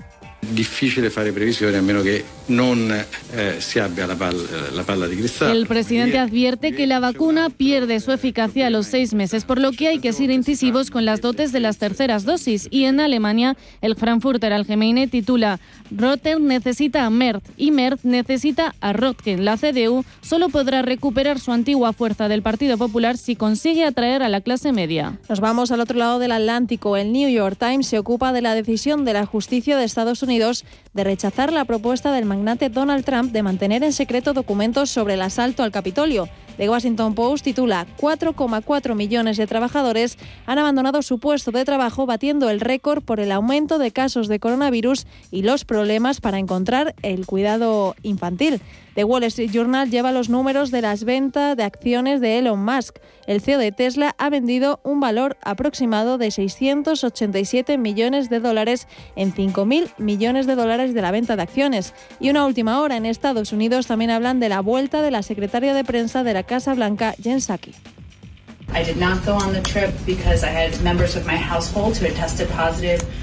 [0.49, 2.91] Difficile fare previsioni a meno che non
[3.33, 5.57] eh, si abbia la palla, la palla di cristallo.
[5.57, 9.71] El presidente advierte que la vacuna pierde su eficacia a los seis meses, por lo
[9.71, 12.67] que hay que ser incisivos con las dotes de las terceras dosis.
[12.71, 15.59] Y en Alemania, el Frankfurter Allgemeine titula
[15.91, 19.43] Rotter necesita a Merz y Merz necesita a Rotgen.
[19.43, 24.29] La CDU solo podrá recuperar su antigua fuerza del Partido Popular si consigue atraer a
[24.29, 25.19] la clase media.
[25.27, 26.95] Nos vamos al otro lado del Atlántico.
[26.95, 30.36] El New York Times se ocupa de la decisión de la justicia de Estados Unidos
[30.37, 35.15] Unidos de rechazar la propuesta del magnate Donald Trump de mantener en secreto documentos sobre
[35.15, 36.29] el asalto al Capitolio.
[36.57, 42.51] The Washington Post titula 4,4 millones de trabajadores han abandonado su puesto de trabajo batiendo
[42.51, 47.25] el récord por el aumento de casos de coronavirus y los problemas para encontrar el
[47.25, 48.61] cuidado infantil.
[48.97, 52.97] The Wall Street Journal lleva los números de las ventas de acciones de Elon Musk.
[53.27, 59.35] El CEO de Tesla ha vendido un valor aproximado de 687 millones de dólares en
[59.35, 61.93] 5.000 millones de dólares de la venta de acciones.
[62.19, 65.75] Y una última hora en Estados Unidos también hablan de la vuelta de la secretaria
[65.75, 67.75] de prensa de la Casa Blanca, Jen Psaki.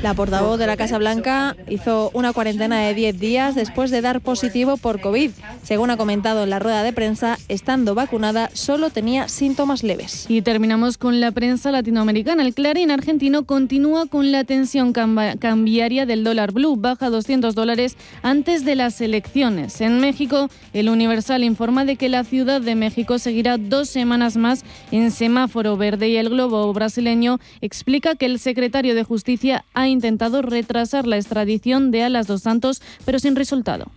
[0.03, 4.21] La portavoz de la Casa Blanca hizo una cuarentena de 10 días después de dar
[4.21, 5.31] positivo por COVID.
[5.63, 10.27] Según ha comentado en la rueda de prensa, estando vacunada solo tenía síntomas leves.
[10.29, 12.43] Y terminamos con la prensa latinoamericana.
[12.43, 18.65] El Clarín argentino continúa con la tensión cambiaria del dólar blue, baja 200 dólares antes
[18.65, 19.81] de las elecciones.
[19.81, 24.65] En México, el Universal informa de que la Ciudad de México seguirá dos semanas más
[24.91, 29.89] en semana semáforo verde y el globo brasileño explica que el secretario de Justicia ha
[29.89, 33.91] intentado retrasar la extradición de Alas dos Santos, pero sin resultado.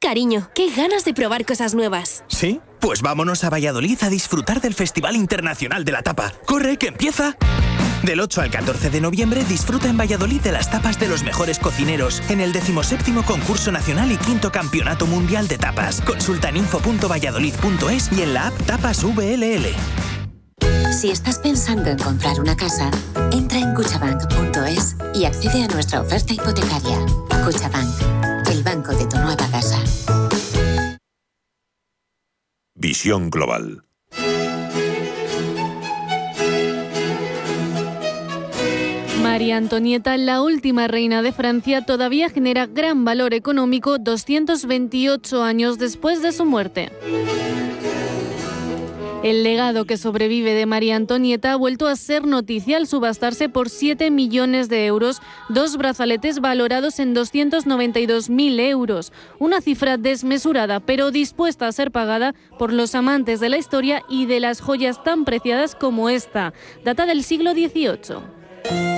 [0.00, 2.24] Cariño, qué ganas de probar cosas nuevas.
[2.26, 2.60] ¿Sí?
[2.80, 6.32] Pues vámonos a Valladolid a disfrutar del Festival Internacional de la Tapa.
[6.44, 7.36] ¡Corre, que empieza!
[8.02, 11.58] Del 8 al 14 de noviembre disfruta en Valladolid de las tapas de los mejores
[11.58, 16.00] cocineros en el 17 Concurso Nacional y Quinto Campeonato Mundial de Tapas.
[16.00, 19.66] Consulta en info.valladolid.es y en la app Tapas VLL.
[20.92, 22.90] Si estás pensando en comprar una casa,
[23.32, 26.98] entra en cuchabank.es y accede a nuestra oferta hipotecaria.
[27.44, 29.78] Cuchabank, el banco de tu nueva casa.
[32.74, 33.84] Visión Global
[39.30, 46.20] María Antonieta, la última reina de Francia, todavía genera gran valor económico 228 años después
[46.20, 46.90] de su muerte.
[49.22, 53.70] El legado que sobrevive de María Antonieta ha vuelto a ser noticia al subastarse por
[53.70, 61.68] 7 millones de euros, dos brazaletes valorados en 292.000 euros, una cifra desmesurada pero dispuesta
[61.68, 65.76] a ser pagada por los amantes de la historia y de las joyas tan preciadas
[65.76, 68.89] como esta, data del siglo XVIII.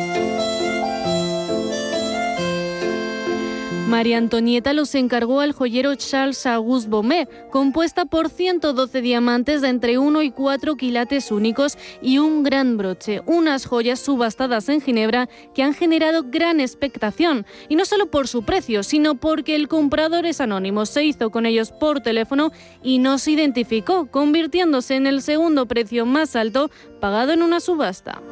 [3.92, 9.98] María Antonieta los encargó al joyero Charles Auguste Baumet, compuesta por 112 diamantes de entre
[9.98, 15.62] 1 y 4 quilates únicos y un gran broche, unas joyas subastadas en Ginebra que
[15.62, 20.40] han generado gran expectación, y no solo por su precio, sino porque el comprador es
[20.40, 22.50] anónimo, se hizo con ellos por teléfono
[22.82, 28.22] y no se identificó, convirtiéndose en el segundo precio más alto pagado en una subasta.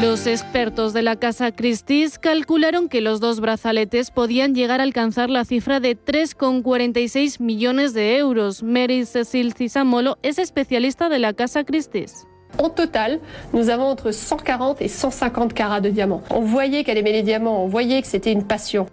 [0.00, 5.28] Los expertos de la casa Christie's calcularon que los dos brazaletes podían llegar a alcanzar
[5.28, 8.62] la cifra de 3,46 millones de euros.
[8.62, 12.28] Mary Cecil Cisamolo es especialista de la casa Christie's.
[12.58, 13.20] En total,
[13.52, 16.22] nous avons entre 140 et 150 carats de diamants.
[16.30, 18.86] On voyait qu'elle aimait les diamants, on voyait que c'était une passion.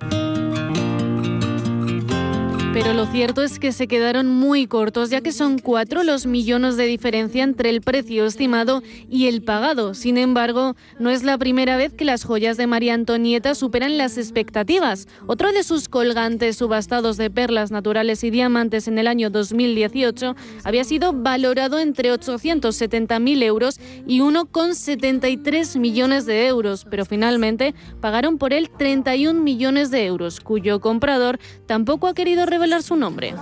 [2.75, 6.75] Pero lo cierto es que se quedaron muy cortos, ya que son cuatro los millones
[6.75, 9.93] de diferencia entre el precio estimado y el pagado.
[9.93, 14.17] Sin embargo, no es la primera vez que las joyas de María Antonieta superan las
[14.17, 15.07] expectativas.
[15.25, 20.35] Otro de sus colgantes subastados de perlas naturales y diamantes en el año 2018
[20.65, 28.51] había sido valorado entre 870.000 euros y 1,73 millones de euros, pero finalmente pagaron por
[28.51, 33.33] él 31 millones de euros, cuyo comprador tampoco ha querido revelar su nombre.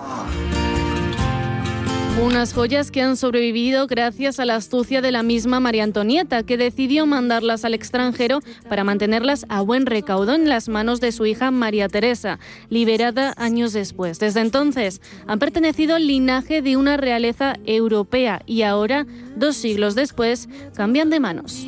[2.22, 6.58] Unas joyas que han sobrevivido gracias a la astucia de la misma María Antonieta, que
[6.58, 11.50] decidió mandarlas al extranjero para mantenerlas a buen recaudo en las manos de su hija
[11.52, 14.20] María Teresa, liberada años después.
[14.20, 20.48] Desde entonces han pertenecido al linaje de una realeza europea y ahora, dos siglos después,
[20.76, 21.66] cambian de manos.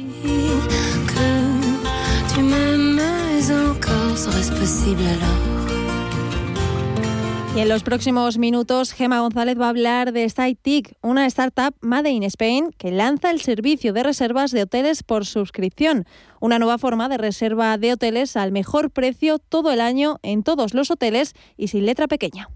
[7.56, 12.10] Y en los próximos minutos, Gema González va a hablar de StyTic, una startup Made
[12.10, 16.06] in Spain que lanza el servicio de reservas de hoteles por suscripción,
[16.42, 20.74] una nueva forma de reserva de hoteles al mejor precio todo el año en todos
[20.74, 22.50] los hoteles y sin letra pequeña.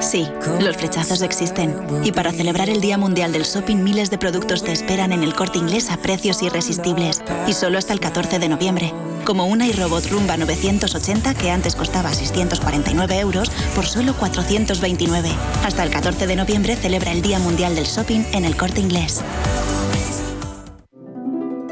[0.00, 0.26] Sí,
[0.62, 1.76] los flechazos existen.
[2.04, 5.34] Y para celebrar el Día Mundial del Shopping, miles de productos te esperan en el
[5.34, 7.22] corte inglés a precios irresistibles.
[7.46, 8.92] Y solo hasta el 14 de noviembre.
[9.24, 15.30] Como una iRobot Rumba 980 que antes costaba 649 euros por solo 429.
[15.64, 19.22] Hasta el 14 de noviembre celebra el Día Mundial del Shopping en el corte inglés.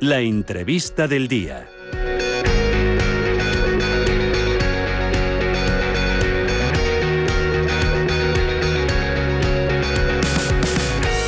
[0.00, 1.68] la entrevista del día.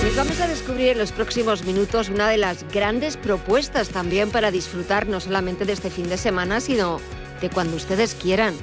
[0.00, 4.50] Pues vamos a descubrir en los próximos minutos una de las grandes propuestas también para
[4.50, 6.98] disfrutar no solamente de este fin de semana, sino
[7.42, 8.54] de cuando ustedes quieran.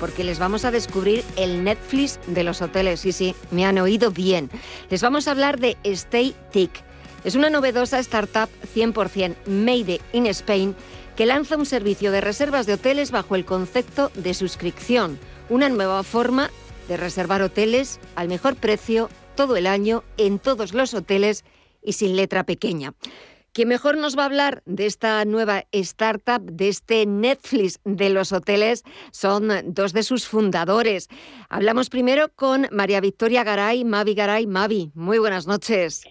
[0.00, 3.00] Porque les vamos a descubrir el Netflix de los hoteles.
[3.00, 4.48] Sí, sí, me han oído bien.
[4.88, 6.87] Les vamos a hablar de Stay Tick
[7.28, 10.74] es una novedosa startup 100% made in Spain
[11.14, 15.18] que lanza un servicio de reservas de hoteles bajo el concepto de suscripción,
[15.50, 16.50] una nueva forma
[16.88, 21.44] de reservar hoteles al mejor precio todo el año en todos los hoteles
[21.82, 22.94] y sin letra pequeña.
[23.52, 28.32] Quien mejor nos va a hablar de esta nueva startup, de este Netflix de los
[28.32, 31.08] hoteles, son dos de sus fundadores.
[31.50, 34.46] Hablamos primero con María Victoria Garay, Mavi Garay.
[34.46, 36.04] Mavi, muy buenas noches.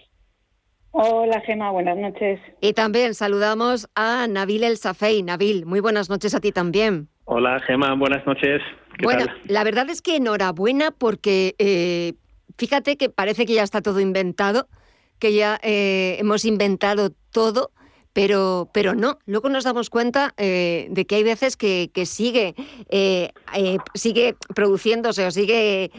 [0.91, 2.39] Hola Gema, buenas noches.
[2.62, 5.21] Y también saludamos a Nabil El Safei.
[5.23, 7.10] Nabil, muy buenas noches a ti también.
[7.26, 8.62] Hola Gema, buenas noches.
[9.04, 12.13] bueno, la verdad es que enhorabuena porque eh,
[12.58, 14.67] fíjate que parece que ya está todo inventado,
[15.19, 17.71] que ya eh, hemos inventado todo
[18.17, 22.56] pero, pero no, luego nos damos cuenta eh, de que hay veces que, sigue,
[22.89, 25.91] eh, eh, sigue produciéndose o sigue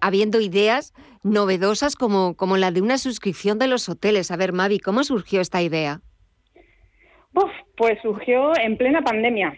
[0.00, 4.30] habiendo ideas novedosas como, como la de una suscripción de los hoteles.
[4.30, 6.00] A ver, Mavi, ¿cómo surgió esta idea?
[7.76, 9.52] pues surgió en plena pandemia.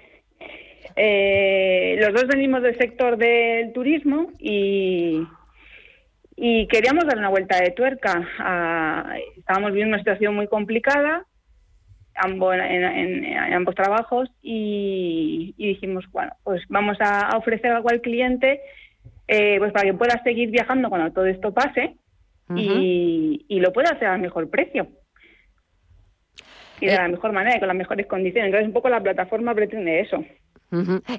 [0.97, 5.23] los dos venimos del sector del turismo y,
[6.35, 8.29] y queríamos dar una vuelta de tuerca.
[8.41, 11.25] Ah, estábamos viviendo una situación muy complicada
[12.17, 18.61] ambos, en, ambos trabajos y, dijimos, bueno, pues vamos a, ofrecer algo al cliente
[19.27, 21.97] eh, pues para que pueda seguir viajando cuando todo esto pase
[22.55, 24.89] y, lo pueda hacer al mejor precio
[26.81, 26.97] y de eh.
[26.97, 28.49] la mejor manera y con las mejores condiciones.
[28.49, 30.25] Entonces, un poco la plataforma pretende eso.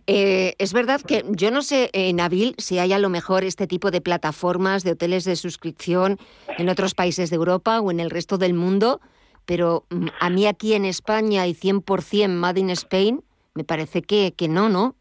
[0.06, 3.68] Eh, es verdad que yo no sé, en Nabil, si hay a lo mejor este
[3.68, 6.18] tipo de plataformas de hoteles de suscripción
[6.58, 9.00] en otros países de Europa o en el resto del mundo,
[9.46, 13.24] pero mm, a mí aquí en España y 100% Made in Spain,
[13.54, 14.96] me parece que, que no, ¿no?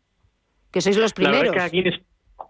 [0.70, 1.54] Que sois los primeros.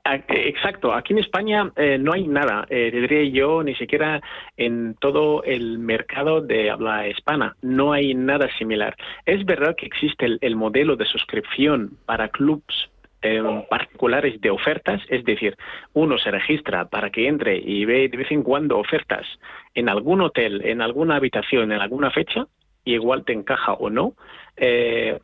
[0.06, 4.20] Exacto, aquí en España eh, no hay nada, eh, diría yo, ni siquiera
[4.58, 8.94] en todo el mercado de habla hispana, no hay nada similar.
[9.24, 12.90] Es verdad que existe el, modelo de suscripción para clubs
[13.24, 15.56] eh, particulares de ofertas, es decir,
[15.92, 19.26] uno se registra para que entre y ve de vez en cuando ofertas
[19.74, 22.46] en algún hotel, en alguna habitación, en alguna fecha,
[22.84, 24.12] y igual te encaja o no,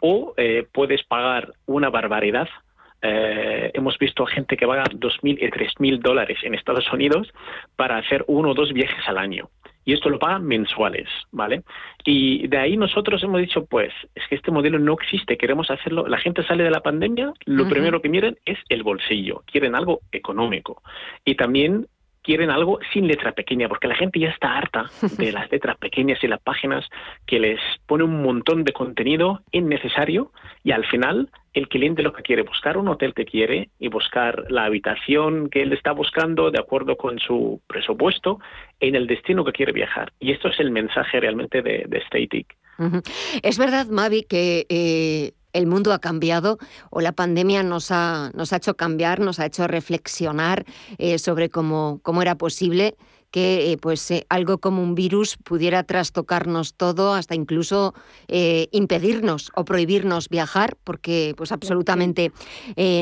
[0.01, 0.34] o
[0.72, 2.48] puedes pagar una barbaridad
[3.03, 7.32] eh, hemos visto gente que paga 2.000 y 3.000 dólares en Estados Unidos
[7.76, 9.48] para hacer uno o dos viajes al año.
[9.85, 11.62] Y esto lo pagan mensuales, ¿vale?
[12.05, 16.07] Y de ahí nosotros hemos dicho, pues, es que este modelo no existe, queremos hacerlo.
[16.07, 20.01] La gente sale de la pandemia, lo primero que miren es el bolsillo, quieren algo
[20.12, 20.83] económico.
[21.24, 21.87] Y también
[22.23, 26.23] quieren algo sin letra pequeña, porque la gente ya está harta de las letras pequeñas
[26.23, 26.87] y las páginas
[27.27, 32.23] que les pone un montón de contenido innecesario y al final el cliente lo que
[32.23, 36.61] quiere buscar un hotel que quiere y buscar la habitación que él está buscando de
[36.61, 38.39] acuerdo con su presupuesto
[38.79, 40.12] en el destino que quiere viajar.
[40.21, 42.57] Y esto es el mensaje realmente de, de Static.
[43.43, 46.59] Es verdad, Mavi, que eh, el mundo ha cambiado
[46.90, 50.64] o la pandemia nos ha, nos ha hecho cambiar, nos ha hecho reflexionar
[50.98, 52.96] eh, sobre cómo, cómo era posible
[53.31, 57.95] que eh, pues eh, algo como un virus pudiera trastocarnos todo, hasta incluso
[58.28, 62.33] eh, impedirnos o prohibirnos viajar, porque pues absolutamente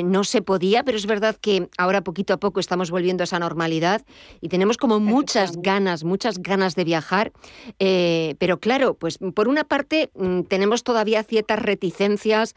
[0.05, 3.39] no se podía, pero es verdad que ahora poquito a poco estamos volviendo a esa
[3.39, 4.05] normalidad
[4.41, 7.33] y tenemos como muchas ganas, muchas ganas de viajar,
[7.79, 12.55] pero claro, pues por una parte mm, tenemos todavía ciertas reticencias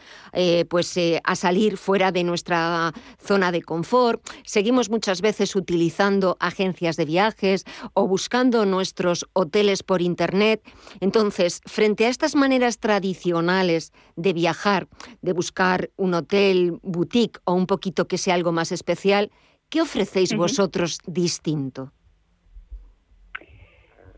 [0.69, 7.05] pues a salir fuera de nuestra zona de confort, seguimos muchas veces utilizando agencias de
[7.05, 7.60] viajes,
[7.93, 10.61] o buscando nuestros hoteles por Internet.
[10.99, 14.87] Entonces, frente a estas maneras tradicionales de viajar,
[15.21, 19.31] de buscar un hotel, boutique o un poquito que sea algo más especial,
[19.69, 21.91] ¿qué ofrecéis vosotros distinto?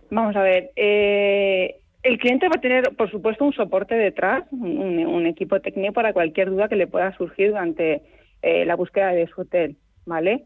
[0.10, 0.72] Vamos a ver.
[0.76, 6.14] Eh, el cliente va a tener, por supuesto, un soporte detrás, un, equipo técnico para
[6.14, 8.02] cualquier duda que le pueda surgir durante
[8.42, 10.44] eh, la búsqueda de su hotel, ¿vale?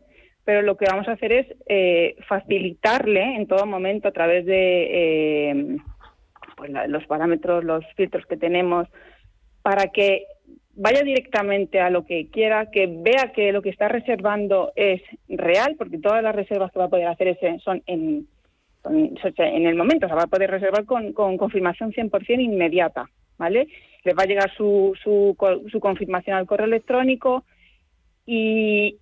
[0.48, 5.50] Pero lo que vamos a hacer es eh, facilitarle en todo momento a través de
[5.50, 5.78] eh,
[6.56, 8.88] pues los parámetros, los filtros que tenemos,
[9.62, 10.26] para que
[10.74, 15.76] vaya directamente a lo que quiera, que vea que lo que está reservando es real,
[15.78, 18.26] porque todas las reservas que va a poder hacer son en,
[18.86, 23.68] en el momento, o sea, va a poder reservar con, con confirmación 100% inmediata, ¿vale?
[24.06, 25.36] Le va a llegar su, su,
[25.70, 27.44] su confirmación al correo electrónico
[28.26, 28.98] y,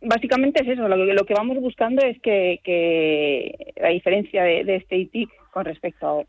[0.00, 5.64] básicamente es eso, lo, que vamos buscando es que, la diferencia de, este ITIC con
[5.64, 6.24] respecto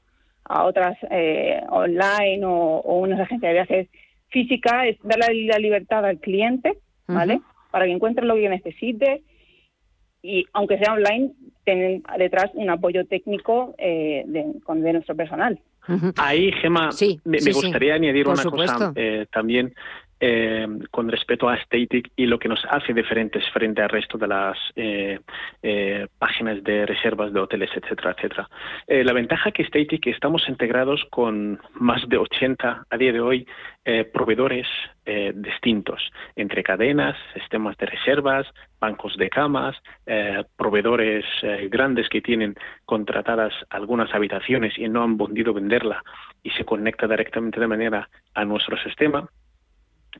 [0.45, 3.87] a, otras eh, online o, unas agencias de viajes
[4.29, 7.41] física es darle la libertad al cliente, ¿vale?
[7.71, 9.23] Para que encuentre lo que necesite
[10.21, 11.31] y aunque sea online,
[11.63, 15.59] tener detrás un apoyo técnico eh, de, con, de nuestro personal.
[16.17, 16.89] Ahí, Gema,
[17.23, 19.73] me, gustaría añadir una cosa eh, también
[20.19, 24.27] eh, con respecto a Static y lo que nos hace diferentes frente al resto de
[24.27, 25.19] las eh,
[25.61, 28.49] eh, páginas de reservas de hoteles, etcétera, etcétera.
[28.87, 33.47] la ventaja que Static estamos integrados con más de 80 a día de hoy
[34.11, 34.67] proveedores
[35.35, 38.45] distintos, entre cadenas, sistemas de reservas,
[38.81, 39.77] bancos de camas,
[40.57, 41.23] proveedores
[41.69, 46.03] grandes que tienen contratadas algunas habitaciones y no han podido venderla
[46.43, 49.29] y se conecta directamente de manera a nuestro sistema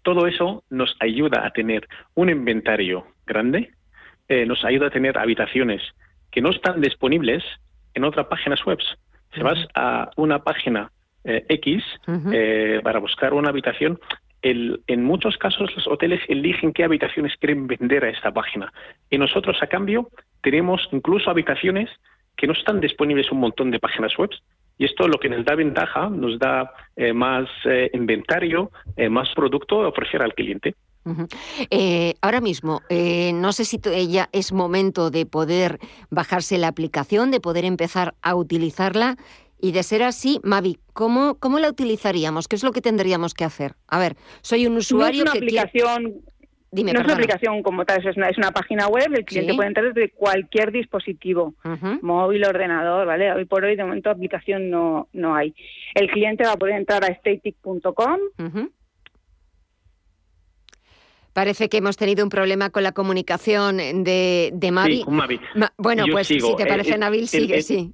[0.03, 3.71] todo eso nos ayuda a tener un inventario grande,
[4.27, 5.81] eh, nos ayuda a tener habitaciones
[6.31, 7.43] que no están disponibles
[7.93, 8.79] en otras páginas web.
[9.33, 10.91] Si vas a una página
[11.23, 11.83] eh, X
[12.31, 13.99] eh, para buscar una habitación,
[14.43, 18.71] en muchos casos los hoteles eligen qué habitaciones quieren vender a esta página.
[19.09, 20.09] Y nosotros, a cambio,
[20.41, 21.89] tenemos incluso habitaciones
[22.37, 24.29] que no están disponibles en un montón de páginas web
[24.77, 29.29] y esto lo que nos da ventaja, nos da eh, más eh, inventario, eh, más
[29.35, 30.75] producto a ofrecer al cliente.
[32.21, 37.65] ahora mismo, no sé si ya es momento de poder bajarse la aplicación, de poder
[37.65, 39.15] empezar a utilizarla.
[39.59, 42.47] Y de ser así, Mavi, ¿cómo, cómo la utilizaríamos?
[42.47, 43.73] ¿Qué es lo que tendríamos que hacer?
[43.87, 46.21] A ver, soy un usuario no es una aplicación
[46.71, 49.69] no es una aplicación como tal, es una, es una página web, el cliente puede
[49.69, 51.55] entrar desde cualquier dispositivo,
[52.01, 53.31] móvil, ordenador, ¿vale?
[53.33, 55.53] Hoy por hoy, de momento, aplicación no, no hay.
[55.95, 58.19] El cliente va a poder entrar a static.com
[61.33, 64.97] Parece que hemos tenido un problema con la comunicación de, de Mavi.
[64.97, 65.39] Sí, con Mavi.
[65.77, 66.47] bueno, Yo pues sigo.
[66.49, 67.93] si te parece, Eh, eh, Nabil, el- sigue, sí.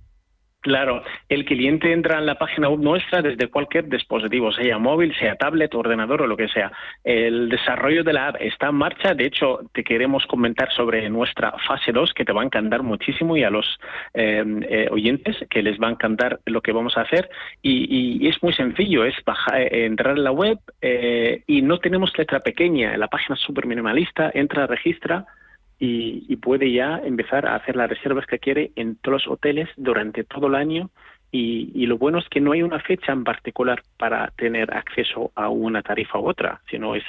[0.63, 5.35] Claro, el cliente entra en la página web nuestra desde cualquier dispositivo, sea móvil, sea
[5.35, 6.71] tablet, ordenador o lo que sea.
[7.03, 9.13] El desarrollo de la app está en marcha.
[9.13, 13.35] De hecho, te queremos comentar sobre nuestra fase 2, que te va a encantar muchísimo
[13.35, 13.77] y a los
[14.13, 17.29] eh, eh, oyentes que les va a encantar lo que vamos a hacer.
[17.61, 21.79] Y, y es muy sencillo, es bajar, eh, entrar en la web eh, y no
[21.79, 22.95] tenemos letra pequeña.
[22.95, 25.25] La página es súper minimalista, entra, registra
[25.83, 29.67] y, y puede ya empezar a hacer las reservas que quiere en todos los hoteles
[29.75, 30.89] durante todo el año.
[31.29, 35.33] Y, y lo bueno es que no hay una fecha en particular para tener acceso
[35.35, 37.03] a una tarifa u otra, sino es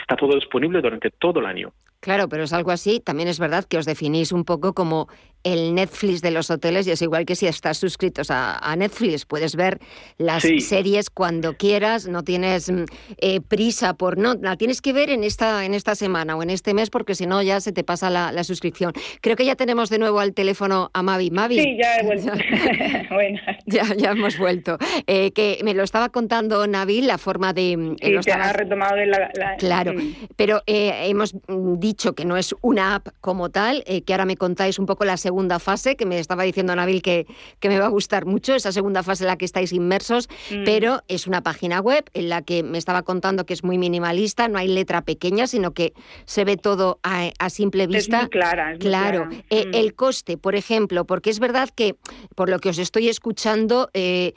[0.00, 1.72] está todo disponible durante todo el año.
[2.00, 2.98] Claro, pero es algo así.
[2.98, 5.08] También es verdad que os definís un poco como
[5.44, 9.24] el Netflix de los hoteles y es igual que si estás suscritos a, a Netflix.
[9.26, 9.78] Puedes ver
[10.18, 10.60] las Sí.
[10.60, 12.84] series cuando quieras, no tienes mm,
[13.18, 16.50] eh, prisa por no, la tienes que ver en esta, en esta semana o en
[16.50, 18.92] este mes porque si no ya se te pasa la, la suscripción.
[19.20, 21.30] Creo que ya tenemos de nuevo al teléfono a Mavi.
[21.30, 21.60] Mavi.
[21.60, 22.32] Sí, ya he vuelto.
[23.66, 24.78] Ya, ya hemos vuelto.
[25.06, 27.76] Eh, que me lo estaba contando Nabil, la forma de...
[27.76, 30.14] mm, Sí, lo te estabas- ha retomado de la, la- Claro, Mm.
[30.36, 34.24] pero eh, hemos mm, dicho que no es una app como tal, eh, que ahora
[34.24, 37.26] me contáis un poco la segunda fase, que me estaba diciendo Nabil que,
[37.58, 40.64] que me va a gustar mucho, esa segunda fase en la que estáis inmersos, Mm.
[40.64, 44.46] pero es una página web en la que me estaba contando que es muy minimalista,
[44.46, 45.92] no hay letra pequeña, sino que
[46.24, 48.20] se ve todo a, a simple Es vista.
[48.20, 49.44] muy clara, es muy claro, clara.
[49.50, 49.74] Eh, Mm.
[49.74, 51.96] el coste, por ejemplo, porque es verdad que
[52.36, 54.34] por lo que os estoy escuchando, eh,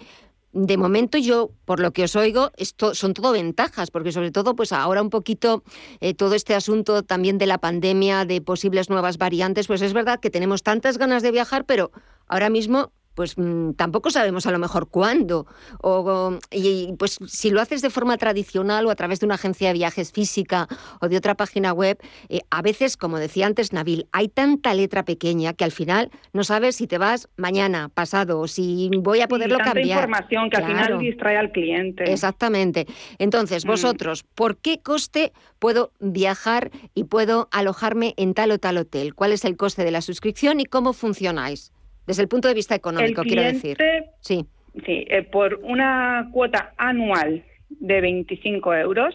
[0.54, 4.56] de momento yo, por lo que os oigo, esto son todo ventajas, porque sobre todo,
[4.56, 5.64] pues ahora un poquito
[6.00, 10.20] eh, todo este asunto también de la pandemia, de posibles nuevas variantes, pues es verdad
[10.20, 11.92] que tenemos tantas ganas de viajar, pero
[12.28, 15.48] ahora mismo pues mm, tampoco sabemos a lo mejor cuándo.
[15.82, 19.70] O, y pues si lo haces de forma tradicional o a través de una agencia
[19.70, 20.68] de viajes física
[21.02, 21.98] o de otra página web,
[22.30, 26.44] eh, a veces, como decía antes Nabil, hay tanta letra pequeña que al final no
[26.44, 29.98] sabes si te vas mañana, pasado, o si voy a poderlo Y tanta cambiar.
[29.98, 32.04] información que al final distrae al cliente.
[32.12, 32.86] Exactamente.
[33.18, 33.68] Entonces, Mm.
[33.70, 39.16] vosotros, ¿por qué coste puedo viajar y puedo alojarme en tal o tal hotel?
[39.16, 41.72] ¿Cuál es el coste de la suscripción y cómo funcionáis?
[42.08, 43.78] Desde el punto de vista económico, el quiero decir.
[44.22, 44.46] Sí.
[44.86, 49.14] Sí, eh, por una cuota anual de 25 euros,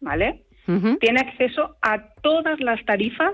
[0.00, 0.42] ¿vale?
[0.98, 3.32] Tiene acceso a todas las tarifas.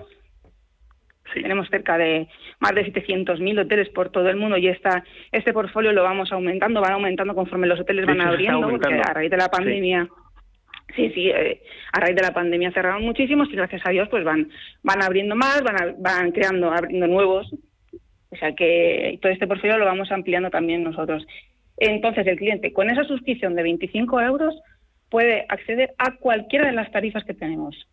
[1.32, 2.26] Tenemos cerca de
[2.58, 6.80] más de 700.000 hoteles por todo el mundo y esta, este portfolio lo vamos aumentando,
[6.82, 9.50] va aumentando conforme los hoteles De van abriendo, porque a raíz de la Sí.
[9.52, 10.08] pandemia.
[10.96, 14.24] Sí, sí, eh, a raíz de la pandemia cerraron muchísimos y gracias a Dios pues
[14.24, 14.50] van
[14.82, 17.48] van abriendo más, van, a- van creando, abriendo nuevos.
[18.30, 21.26] O sea que todo este portfolio lo vamos ampliando también nosotros.
[21.76, 24.54] Entonces el cliente con esa suscripción de 25 euros
[25.08, 27.88] puede acceder a cualquiera de las tarifas que tenemos.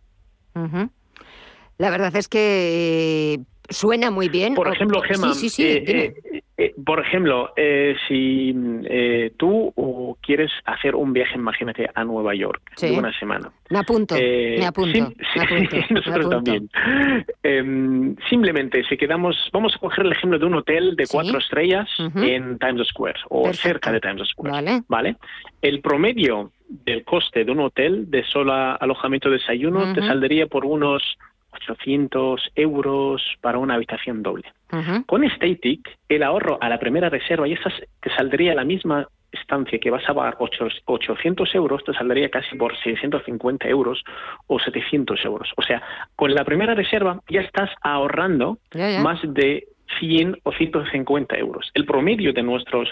[1.78, 3.40] La verdad es que eh,
[3.70, 4.54] suena muy bien.
[4.56, 5.64] Por ejemplo, Gemma, Sí, sí, sí.
[5.64, 8.54] eh, eh, eh, por ejemplo, eh, si
[8.86, 13.52] eh, tú quieres hacer un viaje, imagínate, a Nueva York de una semana.
[13.70, 16.30] me apunto, me apunto, sim- me apunto, me nosotros apunto.
[16.30, 16.70] también.
[17.44, 21.88] Em, simplemente, si quedamos, vamos a coger el ejemplo de un hotel de cuatro estrellas
[22.16, 23.68] en Times Square o Perfecto.
[23.68, 24.52] cerca de Times Square.
[24.52, 24.82] Vale.
[24.88, 25.16] ¿vale?
[25.62, 31.02] El promedio del coste de un hotel de solo alojamiento desayuno te saldría por unos
[31.58, 34.46] 800 euros para una habitación doble.
[35.06, 37.70] Con Static, el ahorro a la primera reserva, y esa
[38.02, 42.56] te saldría la misma estancia que vas a pagar ocho- 800 euros, te saldría casi
[42.56, 44.04] por 650 euros
[44.48, 45.50] o 700 euros.
[45.58, 45.82] O sea,
[46.16, 48.58] con la primera reserva ya estás ahorrando
[49.04, 49.68] más de
[50.00, 51.72] 100 o 150 euros.
[51.74, 52.90] El promedio de nuestros,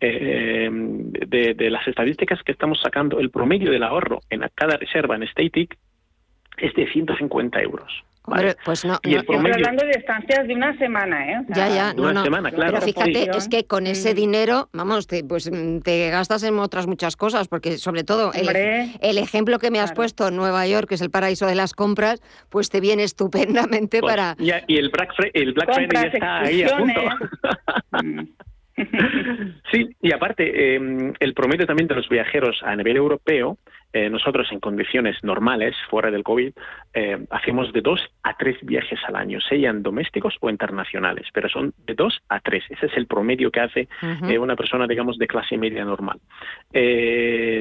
[0.00, 5.16] eh, de, de las estadísticas que estamos sacando, el promedio del ahorro en cada reserva
[5.16, 5.76] en Static
[6.60, 7.92] es de 150 euros.
[8.30, 11.38] Hombre, pues no, no- Estamos promedio- hablando de estancias de una semana, ¿eh?
[11.38, 12.24] O Ya, sea, ya, no, una no.
[12.24, 12.72] semana, claro.
[12.72, 14.16] Pero fíjate, es que con ese Mm.
[14.16, 18.46] dinero, vamos, te, pues mm, te gastas en otras muchas cosas, porque sobre todo el,
[19.00, 19.96] el ejemplo que me has Claro.
[19.96, 24.12] puesto, Nueva York, que es el paraíso de las compras, pues te viene estupendamente Pues,
[24.14, 24.36] para...
[24.38, 27.00] ya- y el Black, Fri- el Black Friday ya está ahí a punto.
[27.00, 28.28] excursiones.
[29.72, 33.58] Sí, y aparte, eh, el promedio también de los viajeros a nivel europeo,
[33.98, 36.52] eh, nosotros en condiciones normales, fuera del COVID,
[36.94, 41.74] eh, hacemos de dos a tres viajes al año, sean domésticos o internacionales, pero son
[41.84, 42.62] de dos a tres.
[42.70, 43.88] Ese es el promedio que hace
[44.28, 46.20] eh, una persona, digamos, de clase media normal.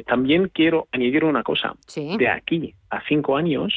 [0.06, 1.74] También quiero añadir una cosa.
[1.88, 2.16] Sí.
[2.18, 3.74] De aquí a cinco años,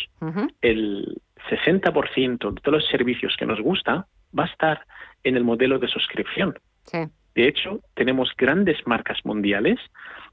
[0.60, 1.16] el
[1.48, 4.06] 60% de todos los servicios que nos gusta
[4.38, 4.86] va a estar
[5.24, 6.58] en el modelo de suscripción.
[6.84, 6.98] Sí.
[7.34, 9.78] De hecho, tenemos grandes marcas mundiales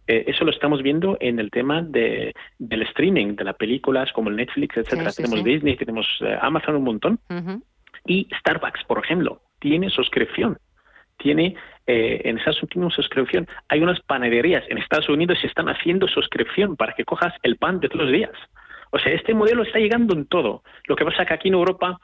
[0.08, 4.30] Eh, eso lo estamos viendo en el tema de, del streaming, de las películas como
[4.30, 5.12] el Netflix, etcétera.
[5.12, 7.20] tenemos Disney, tenemos eh, Amazon un montón.
[8.06, 10.58] Y Starbucks, por ejemplo, tiene suscripción.
[11.18, 11.56] Tiene
[11.88, 13.48] eh, en Estados Unidos suscripción.
[13.68, 17.80] Hay unas panaderías en Estados Unidos que están haciendo suscripción para que cojas el pan
[17.82, 18.32] de todos los días.
[18.92, 20.64] O sea, este modelo está llegando en todo.
[20.86, 22.00] Lo que pasa es que aquí en Europa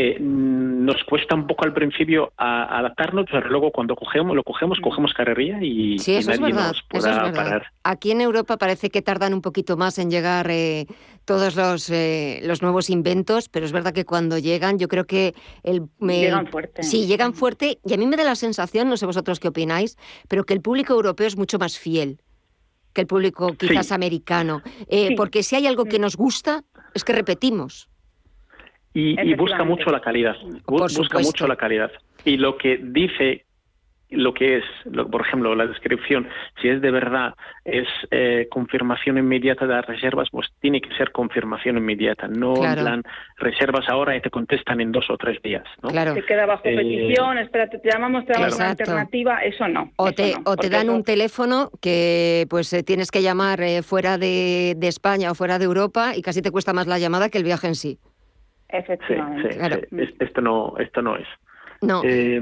[0.00, 4.78] eh, nos cuesta un poco al principio a, adaptarnos, pero luego cuando cogemos, lo cogemos,
[4.80, 7.66] cogemos carrería y, sí, eso nadie es verdad, nos podrá parar.
[7.82, 10.86] Aquí en Europa parece que tardan un poquito más en llegar eh,
[11.24, 15.34] todos los, eh, los nuevos inventos, pero es verdad que cuando llegan, yo creo que
[15.64, 16.82] el, llegan fuerte.
[16.84, 19.96] Sí, llegan fuerte y a mí me da la sensación, no sé vosotros qué opináis,
[20.28, 22.22] pero que el público europeo es mucho más fiel
[22.92, 24.62] que el público quizás americano,
[25.16, 27.88] porque si hay algo que nos gusta es que repetimos.
[28.94, 30.36] Y, busca mucho la calidad.
[30.66, 31.92] busca mucho la calidad.
[32.24, 33.44] Y lo que dice
[34.10, 34.64] lo que es,
[35.10, 36.28] por ejemplo, la descripción,
[36.60, 37.34] si es de verdad,
[37.64, 42.74] es eh, confirmación inmediata de las reservas, pues tiene que ser confirmación inmediata, no en
[42.74, 43.02] plan
[43.36, 45.64] reservas ahora y te contestan en dos o tres días.
[45.82, 45.90] ¿no?
[45.90, 46.14] Claro.
[46.14, 49.92] Te queda bajo eh, petición, espérate, te llamamos, te damos una alternativa, eso no.
[49.96, 54.74] O te, o te dan un teléfono que pues eh, tienes que llamar fuera de,
[54.76, 57.44] de España o fuera de Europa y casi te cuesta más la llamada que el
[57.44, 57.98] viaje en sí.
[58.68, 59.88] Efectivamente.
[60.20, 61.26] Esto, no, esto no es.
[61.80, 62.02] No.
[62.04, 62.40] Eh,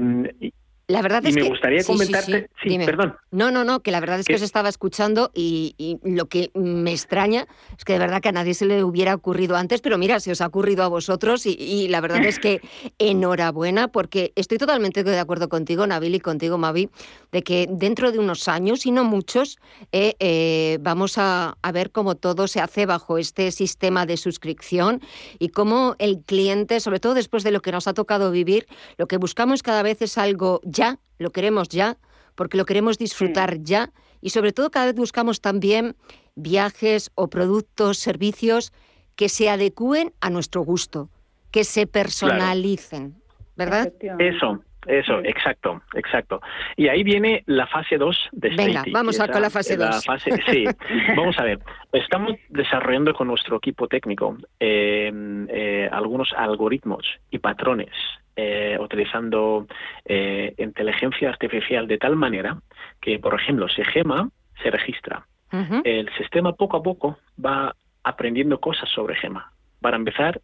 [0.87, 1.49] la verdad y es me que...
[1.49, 2.49] gustaría comentarte...
[2.63, 3.17] Sí, perdón.
[3.31, 6.91] No, no, no, que la verdad es que os estaba escuchando y, lo que me
[6.91, 7.45] extraña
[7.77, 10.31] es que de verdad que a nadie se le hubiera ocurrido antes, pero mira, se
[10.31, 12.61] os ha ocurrido a vosotros y, la verdad es que
[12.99, 16.89] enhorabuena porque estoy totalmente de acuerdo contigo, Nabil, y contigo, Mavi,
[17.31, 19.57] de que dentro de unos años, y no muchos,
[19.91, 25.01] eh, eh, vamos a, a ver cómo todo se hace bajo este sistema de suscripción
[25.37, 28.67] y cómo el cliente, sobre todo después de lo que nos ha tocado vivir,
[28.97, 31.97] lo que buscamos cada vez es algo ya, lo queremos ya,
[32.35, 33.91] porque lo queremos disfrutar ya.
[34.21, 35.95] Y sobre todo cada vez buscamos también
[36.35, 38.71] viajes o productos, servicios
[39.15, 41.09] que se adecúen a nuestro gusto,
[41.51, 43.15] que se personalicen,
[43.55, 43.91] ¿verdad?
[44.19, 46.41] Eso, eso, exacto, exacto.
[46.75, 50.05] Y ahí viene la fase 2 de Venga, vamos a con la fase 2.
[50.47, 50.65] Sí,
[51.15, 51.59] vamos a ver.
[51.91, 55.11] Estamos desarrollando con nuestro equipo técnico eh,
[55.49, 57.91] eh, algunos algoritmos y patrones
[58.35, 59.65] eh, utilizando
[60.05, 62.61] eh, inteligencia artificial de tal manera
[63.01, 64.29] que, por ejemplo, si Gema
[64.61, 65.25] se registra,
[65.83, 67.73] el sistema poco a poco va
[68.03, 69.51] aprendiendo cosas sobre Gema.
[69.81, 70.41] Para empezar,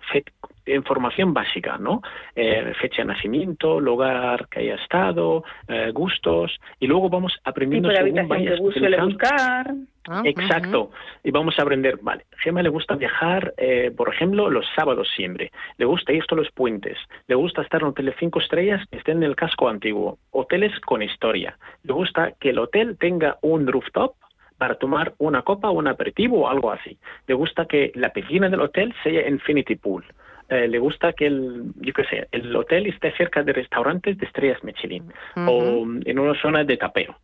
[0.65, 2.01] información básica, ¿no?
[2.35, 8.27] Eh, fecha de nacimiento, lugar que haya estado, eh, gustos, y luego vamos aprendiendo según
[8.27, 9.73] vayas buscar.
[10.05, 10.91] Ah, Exacto.
[11.23, 15.51] Y vamos a aprender, vale, Gema le gusta viajar, eh, por ejemplo, los sábados siempre.
[15.77, 16.97] Le gusta ir a los puentes.
[17.27, 20.17] Le gusta estar en hoteles cinco estrellas que estén en el casco antiguo.
[20.31, 21.57] Hoteles con historia.
[21.83, 24.15] Le gusta que el hotel tenga un rooftop
[24.63, 26.97] para tomar una copa o un aperitivo o algo así.
[27.27, 30.05] Le gusta que la piscina del hotel sea Infinity Pool.
[30.47, 34.25] Eh, le gusta que el, yo qué sé, el hotel esté cerca de restaurantes de
[34.25, 37.17] estrellas Michelin o en una zona de tapeo,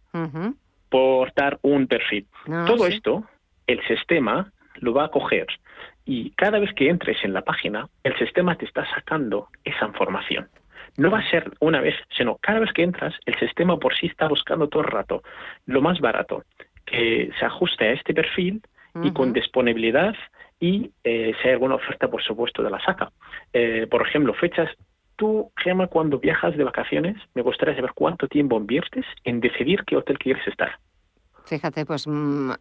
[0.90, 2.28] por dar un perfil.
[2.68, 3.24] Todo esto,
[3.68, 5.48] el sistema lo va a coger
[6.04, 10.50] y cada vez que entres en la página, el sistema te está sacando esa información.
[10.98, 14.08] No va a ser una vez, sino cada vez que entras, el sistema por sí
[14.08, 15.24] está buscando todo el rato
[15.68, 16.44] lo más barato
[16.90, 18.62] que se ajuste a este perfil
[19.04, 20.16] y con disponibilidad
[20.60, 23.12] y eh, si hay alguna oferta, por supuesto, de la saca.
[23.54, 24.70] Eh, por ejemplo, fechas.
[25.16, 29.98] Tú, Gemma, cuando viajas de vacaciones, me gustaría saber cuánto tiempo inviertes en decidir qué
[29.98, 30.78] hotel quieres estar.
[31.50, 32.52] Fíjate, pues mm,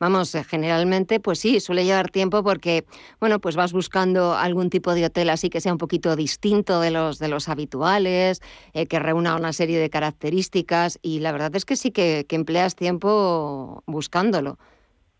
[0.00, 2.84] vamos, eh, generalmente, pues sí, suele llevar tiempo porque,
[3.20, 6.90] bueno, pues vas buscando algún tipo de hotel así que sea un poquito distinto de
[6.90, 8.40] los, de los habituales,
[8.88, 13.82] que reúna una serie de características y la verdad es que sí que empleas tiempo
[13.86, 14.58] buscándolo.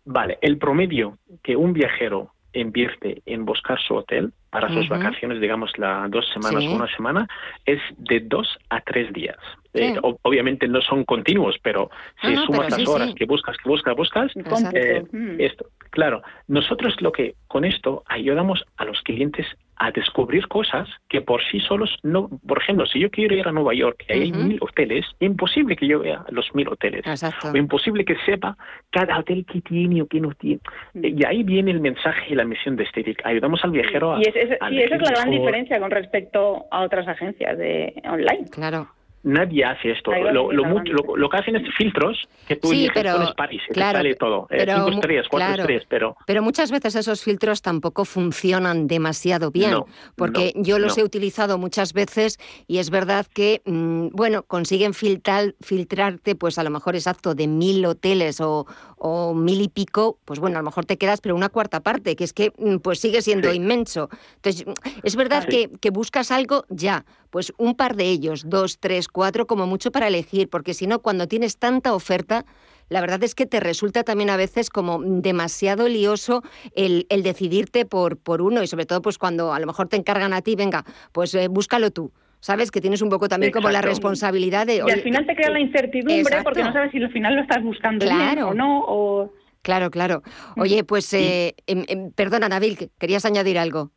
[0.05, 5.71] Vale, el promedio que un viajero invierte en buscar su hotel para sus vacaciones, digamos,
[5.77, 7.27] las dos semanas o una semana,
[7.65, 9.37] es de dos a tres días.
[9.73, 11.89] Eh, obviamente no son continuos, pero
[12.21, 14.31] si sumas las horas que buscas, que buscas, buscas,
[14.73, 15.39] eh, mm.
[15.39, 15.67] esto.
[15.91, 19.45] Claro, nosotros lo que con esto ayudamos a los clientes
[19.79, 22.29] a descubrir cosas que por sí solos no.
[22.45, 25.87] Por ejemplo, si yo quiero ir a Nueva York y hay mil hoteles, imposible que
[25.87, 27.05] yo vea los mil hoteles.
[27.43, 28.57] O imposible que sepa
[28.91, 30.59] cada hotel que tiene o que no tiene.
[30.93, 31.05] Mm.
[31.05, 33.25] Y ahí viene el mensaje y la misión de Estetic.
[33.25, 34.19] Ayudamos al viajero a.
[34.19, 38.49] Y, esa es la gran diferencia con respecto a otras agencias de online.
[38.51, 38.98] Claro.
[39.23, 40.11] Nadie hace esto.
[40.11, 44.47] Lo, lo, que hacen es filtros que tú sí, pero, París, claro, sale todo.
[44.49, 46.15] Eh, pero, cinco estrellas, cuatro estrellas, pero...
[46.25, 49.75] Pero muchas veces esos filtros tampoco funcionan demasiado bien,
[50.15, 55.53] porque yo los he utilizado muchas veces y es verdad que, mm, bueno, consiguen filtrar,
[55.59, 58.67] filtrarte, pues a lo mejor exacto, de mil hoteles o,
[58.97, 62.15] o, mil y pico, pues bueno, a lo mejor te quedas, pero una cuarta parte,
[62.15, 64.09] que es que mm, pues sigue siendo inmenso.
[64.35, 64.65] Entonces,
[65.03, 69.47] es verdad que, que buscas algo ya, pues un par de ellos, dos, tres, cuatro
[69.47, 72.45] como mucho para elegir, porque si no, cuando tienes tanta oferta,
[72.89, 76.41] la verdad es que te resulta también a veces como demasiado lioso
[76.75, 80.33] el, decidirte por, por uno y sobre todo pues cuando a lo mejor te encargan
[80.33, 82.11] a ti, venga, pues eh, búscalo tú.
[82.41, 84.77] Sabes que tienes un poco también como la responsabilidad de...
[84.77, 87.61] Y al final te crea la incertidumbre porque no sabes si al final lo estás
[87.61, 88.49] buscando claro.
[88.49, 89.31] o no.
[89.61, 90.23] Claro, claro.
[90.55, 90.61] Mm.
[90.61, 93.91] Oye, pues eh, em, perdona, Nabil, querías añadir algo.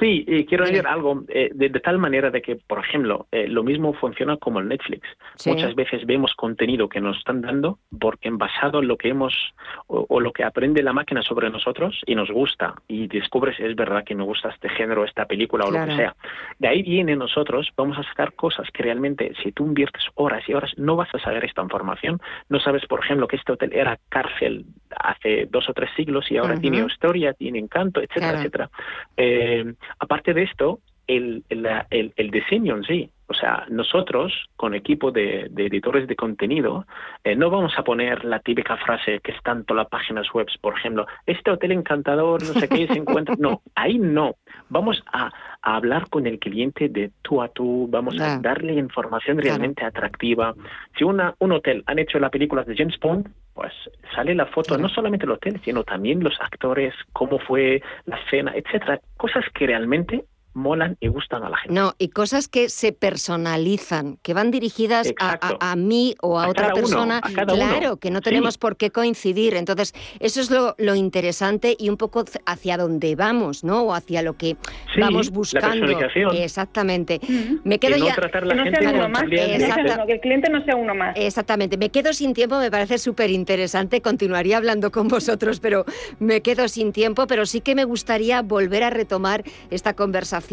[0.00, 3.92] Sí, quiero decir algo eh, de, tal manera de que, por ejemplo, eh, lo mismo
[3.92, 5.06] funciona como el Netflix.
[5.46, 9.34] Muchas veces vemos contenido que nos están dando porque en basado en lo que hemos
[9.86, 14.04] o, lo que aprende la máquina sobre nosotros y nos gusta y descubres es verdad
[14.04, 16.16] que me gusta este género, esta película o lo que sea.
[16.58, 20.54] De ahí viene nosotros vamos a sacar cosas que realmente si tú inviertes horas y
[20.54, 22.20] horas no vas a saber esta información.
[22.48, 24.64] No sabes, por ejemplo, que este hotel era cárcel
[24.96, 28.70] hace dos o tres siglos y ahora tiene historia, tiene encanto, etcétera, etcétera.
[29.16, 31.44] Eh, aparte de esto, el,
[32.32, 33.10] diseño en sí.
[33.26, 36.86] O sea, nosotros, con equipo de, editores de contenido,
[37.22, 40.46] eh, no vamos a poner la típica frase que está en todas las páginas web,
[40.60, 43.34] por ejemplo, este hotel encantador, no sé qué, se encuentra.
[43.38, 44.36] No, ahí no.
[44.68, 49.82] Vamos a, hablar con el cliente de tú a tú, vamos a darle información realmente
[49.82, 50.54] atractiva.
[50.96, 53.72] Si una, un hotel han hecho la película de James Bond, pues
[54.14, 58.52] sale la foto, no solamente del hotel, sino también los actores, cómo fue la cena,
[58.54, 59.00] etcétera.
[59.16, 61.74] Cosas que realmente molan y gustan a la gente.
[61.74, 67.20] No, y cosas que se personalizan, que van dirigidas a, mí o a, otra persona.
[67.20, 69.54] claro, que no tenemos por qué coincidir.
[69.54, 73.82] Entonces, eso es lo, interesante y un poco hacia dónde vamos, ¿no?
[73.82, 74.56] O hacia lo que
[74.98, 75.86] vamos buscando.
[76.32, 77.20] Exactamente.
[77.64, 78.14] Me quedo ya.
[78.14, 79.24] que no sea uno más.
[79.24, 81.16] que el cliente no sea uno más.
[81.16, 81.76] Exactamente.
[81.76, 84.00] Me quedo sin tiempo, me parece súper interesante.
[84.00, 85.84] Continuaría hablando con vosotros, pero
[86.20, 87.26] me quedo sin tiempo.
[87.26, 90.43] Pero sí que me gustaría volver a retomar esta conversación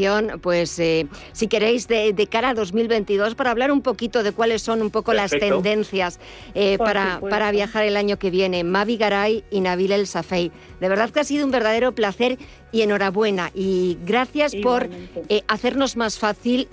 [0.42, 4.82] pues eh, si queréis, de, cara a 2022, para hablar un poquito de cuáles son
[4.82, 6.20] un poco las tendencias
[6.54, 8.64] eh, para, para viajar el año que viene.
[8.64, 10.52] Mavi Garay y Nabil El Safei.
[10.80, 12.38] De verdad que ha sido un verdadero placer
[12.72, 13.52] y enhorabuena.
[13.54, 14.90] Y gracias por
[15.30, 16.70] eh, hacernos más fácil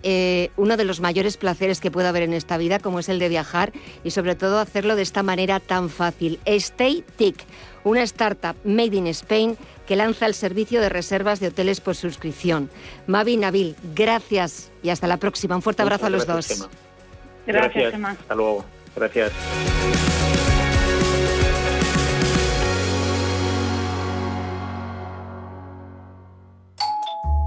[0.56, 3.28] uno de los mayores placeres que puede haber en esta vida, como es el de
[3.28, 3.72] viajar,
[4.04, 6.38] y sobre todo hacerlo de esta manera tan fácil.
[6.44, 7.36] Stay Tick,
[7.84, 9.56] una startup made in Spain
[9.88, 12.68] que lanza el servicio de reservas de hoteles por suscripción.
[13.06, 15.56] Mavi Nabil, gracias y hasta la próxima.
[15.56, 16.68] Un fuerte abrazo a los dos.
[17.46, 18.66] Gracias, Hasta luego.
[18.94, 19.32] Gracias.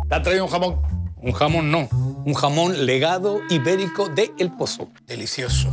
[0.10, 0.82] ¿Te ha traído un jamón?
[1.18, 1.88] Un jamón no,
[2.26, 4.90] un jamón legado ibérico de El Pozo.
[5.06, 5.70] Delicioso,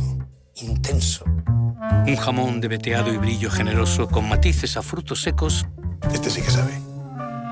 [0.57, 1.25] intenso.
[1.25, 5.65] Un jamón de veteado y brillo generoso con matices a frutos secos
[6.13, 6.79] este sí que sabe.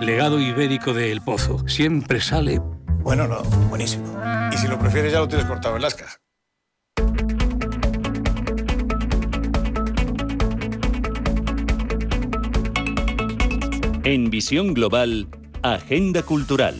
[0.02, 1.68] Legado ibérico de El Pozo.
[1.68, 2.62] Siempre sale...
[3.02, 4.06] Bueno, no, buenísimo.
[4.54, 6.20] Y si lo prefieres ya lo tienes cortado en lascas.
[14.04, 15.28] En Visión Global,
[15.64, 16.76] Agenda Cultural.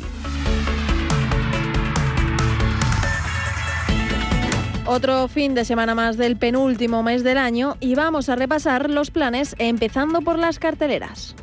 [4.88, 9.12] Otro fin de semana más del penúltimo mes del año y vamos a repasar los
[9.12, 11.36] planes empezando por las carteleras.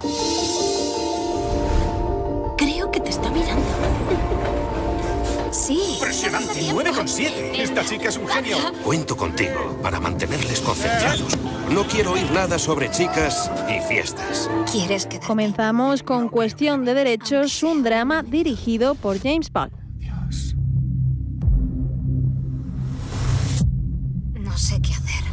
[2.57, 3.63] Creo que te está mirando.
[5.51, 5.79] Sí.
[5.95, 7.61] Impresionante, 9,7.
[7.61, 8.57] Esta chica es un genio.
[8.83, 11.37] Cuento contigo para mantenerles concentrados.
[11.71, 14.51] No quiero oír nada sobre chicas y fiestas.
[14.73, 19.84] ¿Quieres que Comenzamos con Cuestión de Derechos, un drama dirigido por James Bond.
[24.65, 25.25] Sé qué hacer.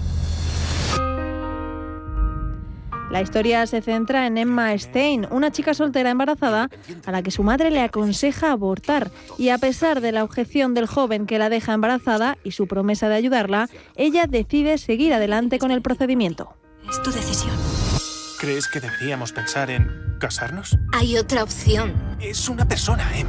[3.12, 6.70] La historia se centra en Emma Stein, una chica soltera embarazada
[7.06, 10.88] a la que su madre le aconseja abortar y a pesar de la objeción del
[10.88, 13.68] joven que la deja embarazada y su promesa de ayudarla,
[13.98, 16.56] ella decide seguir adelante con el procedimiento.
[16.90, 17.56] Es tu decisión.
[18.40, 20.78] ¿Crees que deberíamos pensar en casarnos?
[20.94, 21.94] Hay otra opción.
[22.22, 23.28] Es una persona, Em.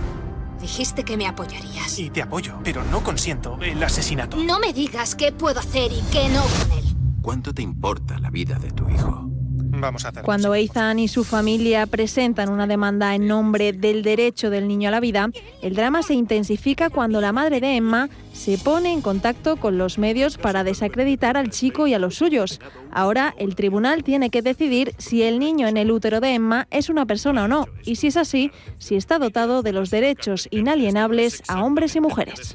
[0.62, 1.98] Dijiste que me apoyarías.
[1.98, 4.36] Y te apoyo, pero no consiento el asesinato.
[4.36, 6.84] No me digas qué puedo hacer y qué no con él.
[7.20, 9.28] ¿Cuánto te importa la vida de tu hijo?
[9.74, 10.22] Vamos a hacer.
[10.22, 14.92] Cuando Ethan y su familia presentan una demanda en nombre del derecho del niño a
[14.92, 15.30] la vida,
[15.62, 19.98] el drama se intensifica cuando la madre de Emma se pone en contacto con los
[19.98, 22.60] medios para desacreditar al chico y a los suyos.
[22.90, 26.90] Ahora el tribunal tiene que decidir si el niño en el útero de Emma es
[26.90, 31.42] una persona o no, y si es así, si está dotado de los derechos inalienables
[31.48, 32.54] a hombres y mujeres.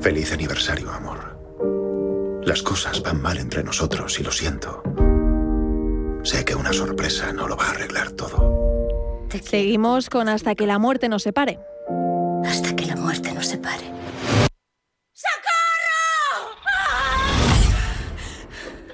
[0.00, 1.36] Feliz aniversario, amor.
[2.44, 4.82] Las cosas van mal entre nosotros y lo siento.
[6.28, 9.26] Sé que una sorpresa no lo va a arreglar todo.
[9.42, 11.58] Seguimos con Hasta que la muerte nos separe.
[12.44, 13.90] Hasta que la muerte nos separe.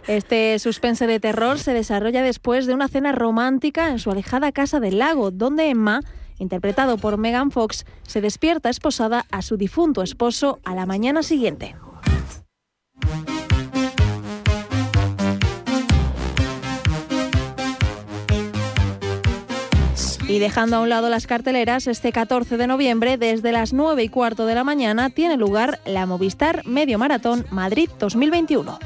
[0.07, 4.78] Este suspense de terror se desarrolla después de una cena romántica en su alejada casa
[4.78, 6.03] del lago, donde Emma,
[6.39, 11.74] interpretado por Megan Fox, se despierta esposada a su difunto esposo a la mañana siguiente.
[20.28, 24.08] Y dejando a un lado las carteleras, este 14 de noviembre, desde las 9 y
[24.08, 28.78] cuarto de la mañana, tiene lugar la Movistar Medio Maratón Madrid 2021.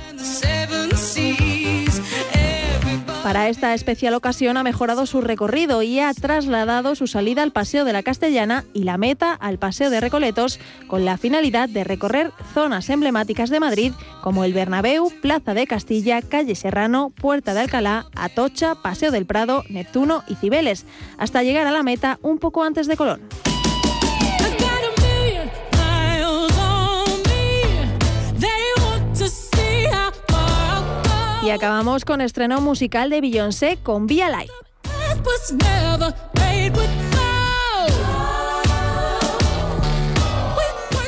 [3.28, 7.84] Para esta especial ocasión ha mejorado su recorrido y ha trasladado su salida al Paseo
[7.84, 12.32] de la Castellana y la meta al Paseo de Recoletos con la finalidad de recorrer
[12.54, 18.06] zonas emblemáticas de Madrid como el Bernabéu, Plaza de Castilla, Calle Serrano, Puerta de Alcalá,
[18.16, 20.86] Atocha, Paseo del Prado, Neptuno y Cibeles,
[21.18, 23.20] hasta llegar a la meta un poco antes de Colón.
[31.42, 34.52] Y acabamos con estreno musical de Beyoncé con Via Live.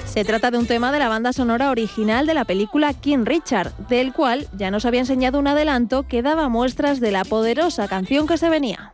[0.05, 3.73] Se trata de un tema de la banda sonora original de la película King Richard,
[3.89, 8.27] del cual ya nos había enseñado un adelanto que daba muestras de la poderosa canción
[8.27, 8.93] que se venía.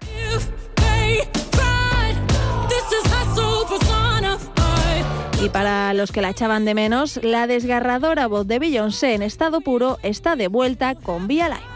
[5.43, 9.61] Y para los que la echaban de menos, la desgarradora voz de Beyoncé en estado
[9.61, 11.76] puro está de vuelta con Via Live.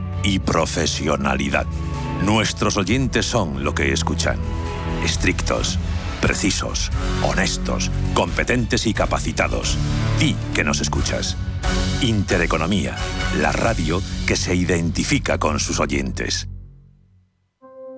[0.23, 1.65] y profesionalidad.
[2.23, 4.37] Nuestros oyentes son lo que escuchan.
[5.03, 5.79] Estrictos,
[6.21, 6.91] precisos,
[7.23, 9.77] honestos, competentes y capacitados.
[10.19, 11.35] Di que nos escuchas.
[12.01, 12.95] Intereconomía,
[13.39, 16.47] la radio que se identifica con sus oyentes.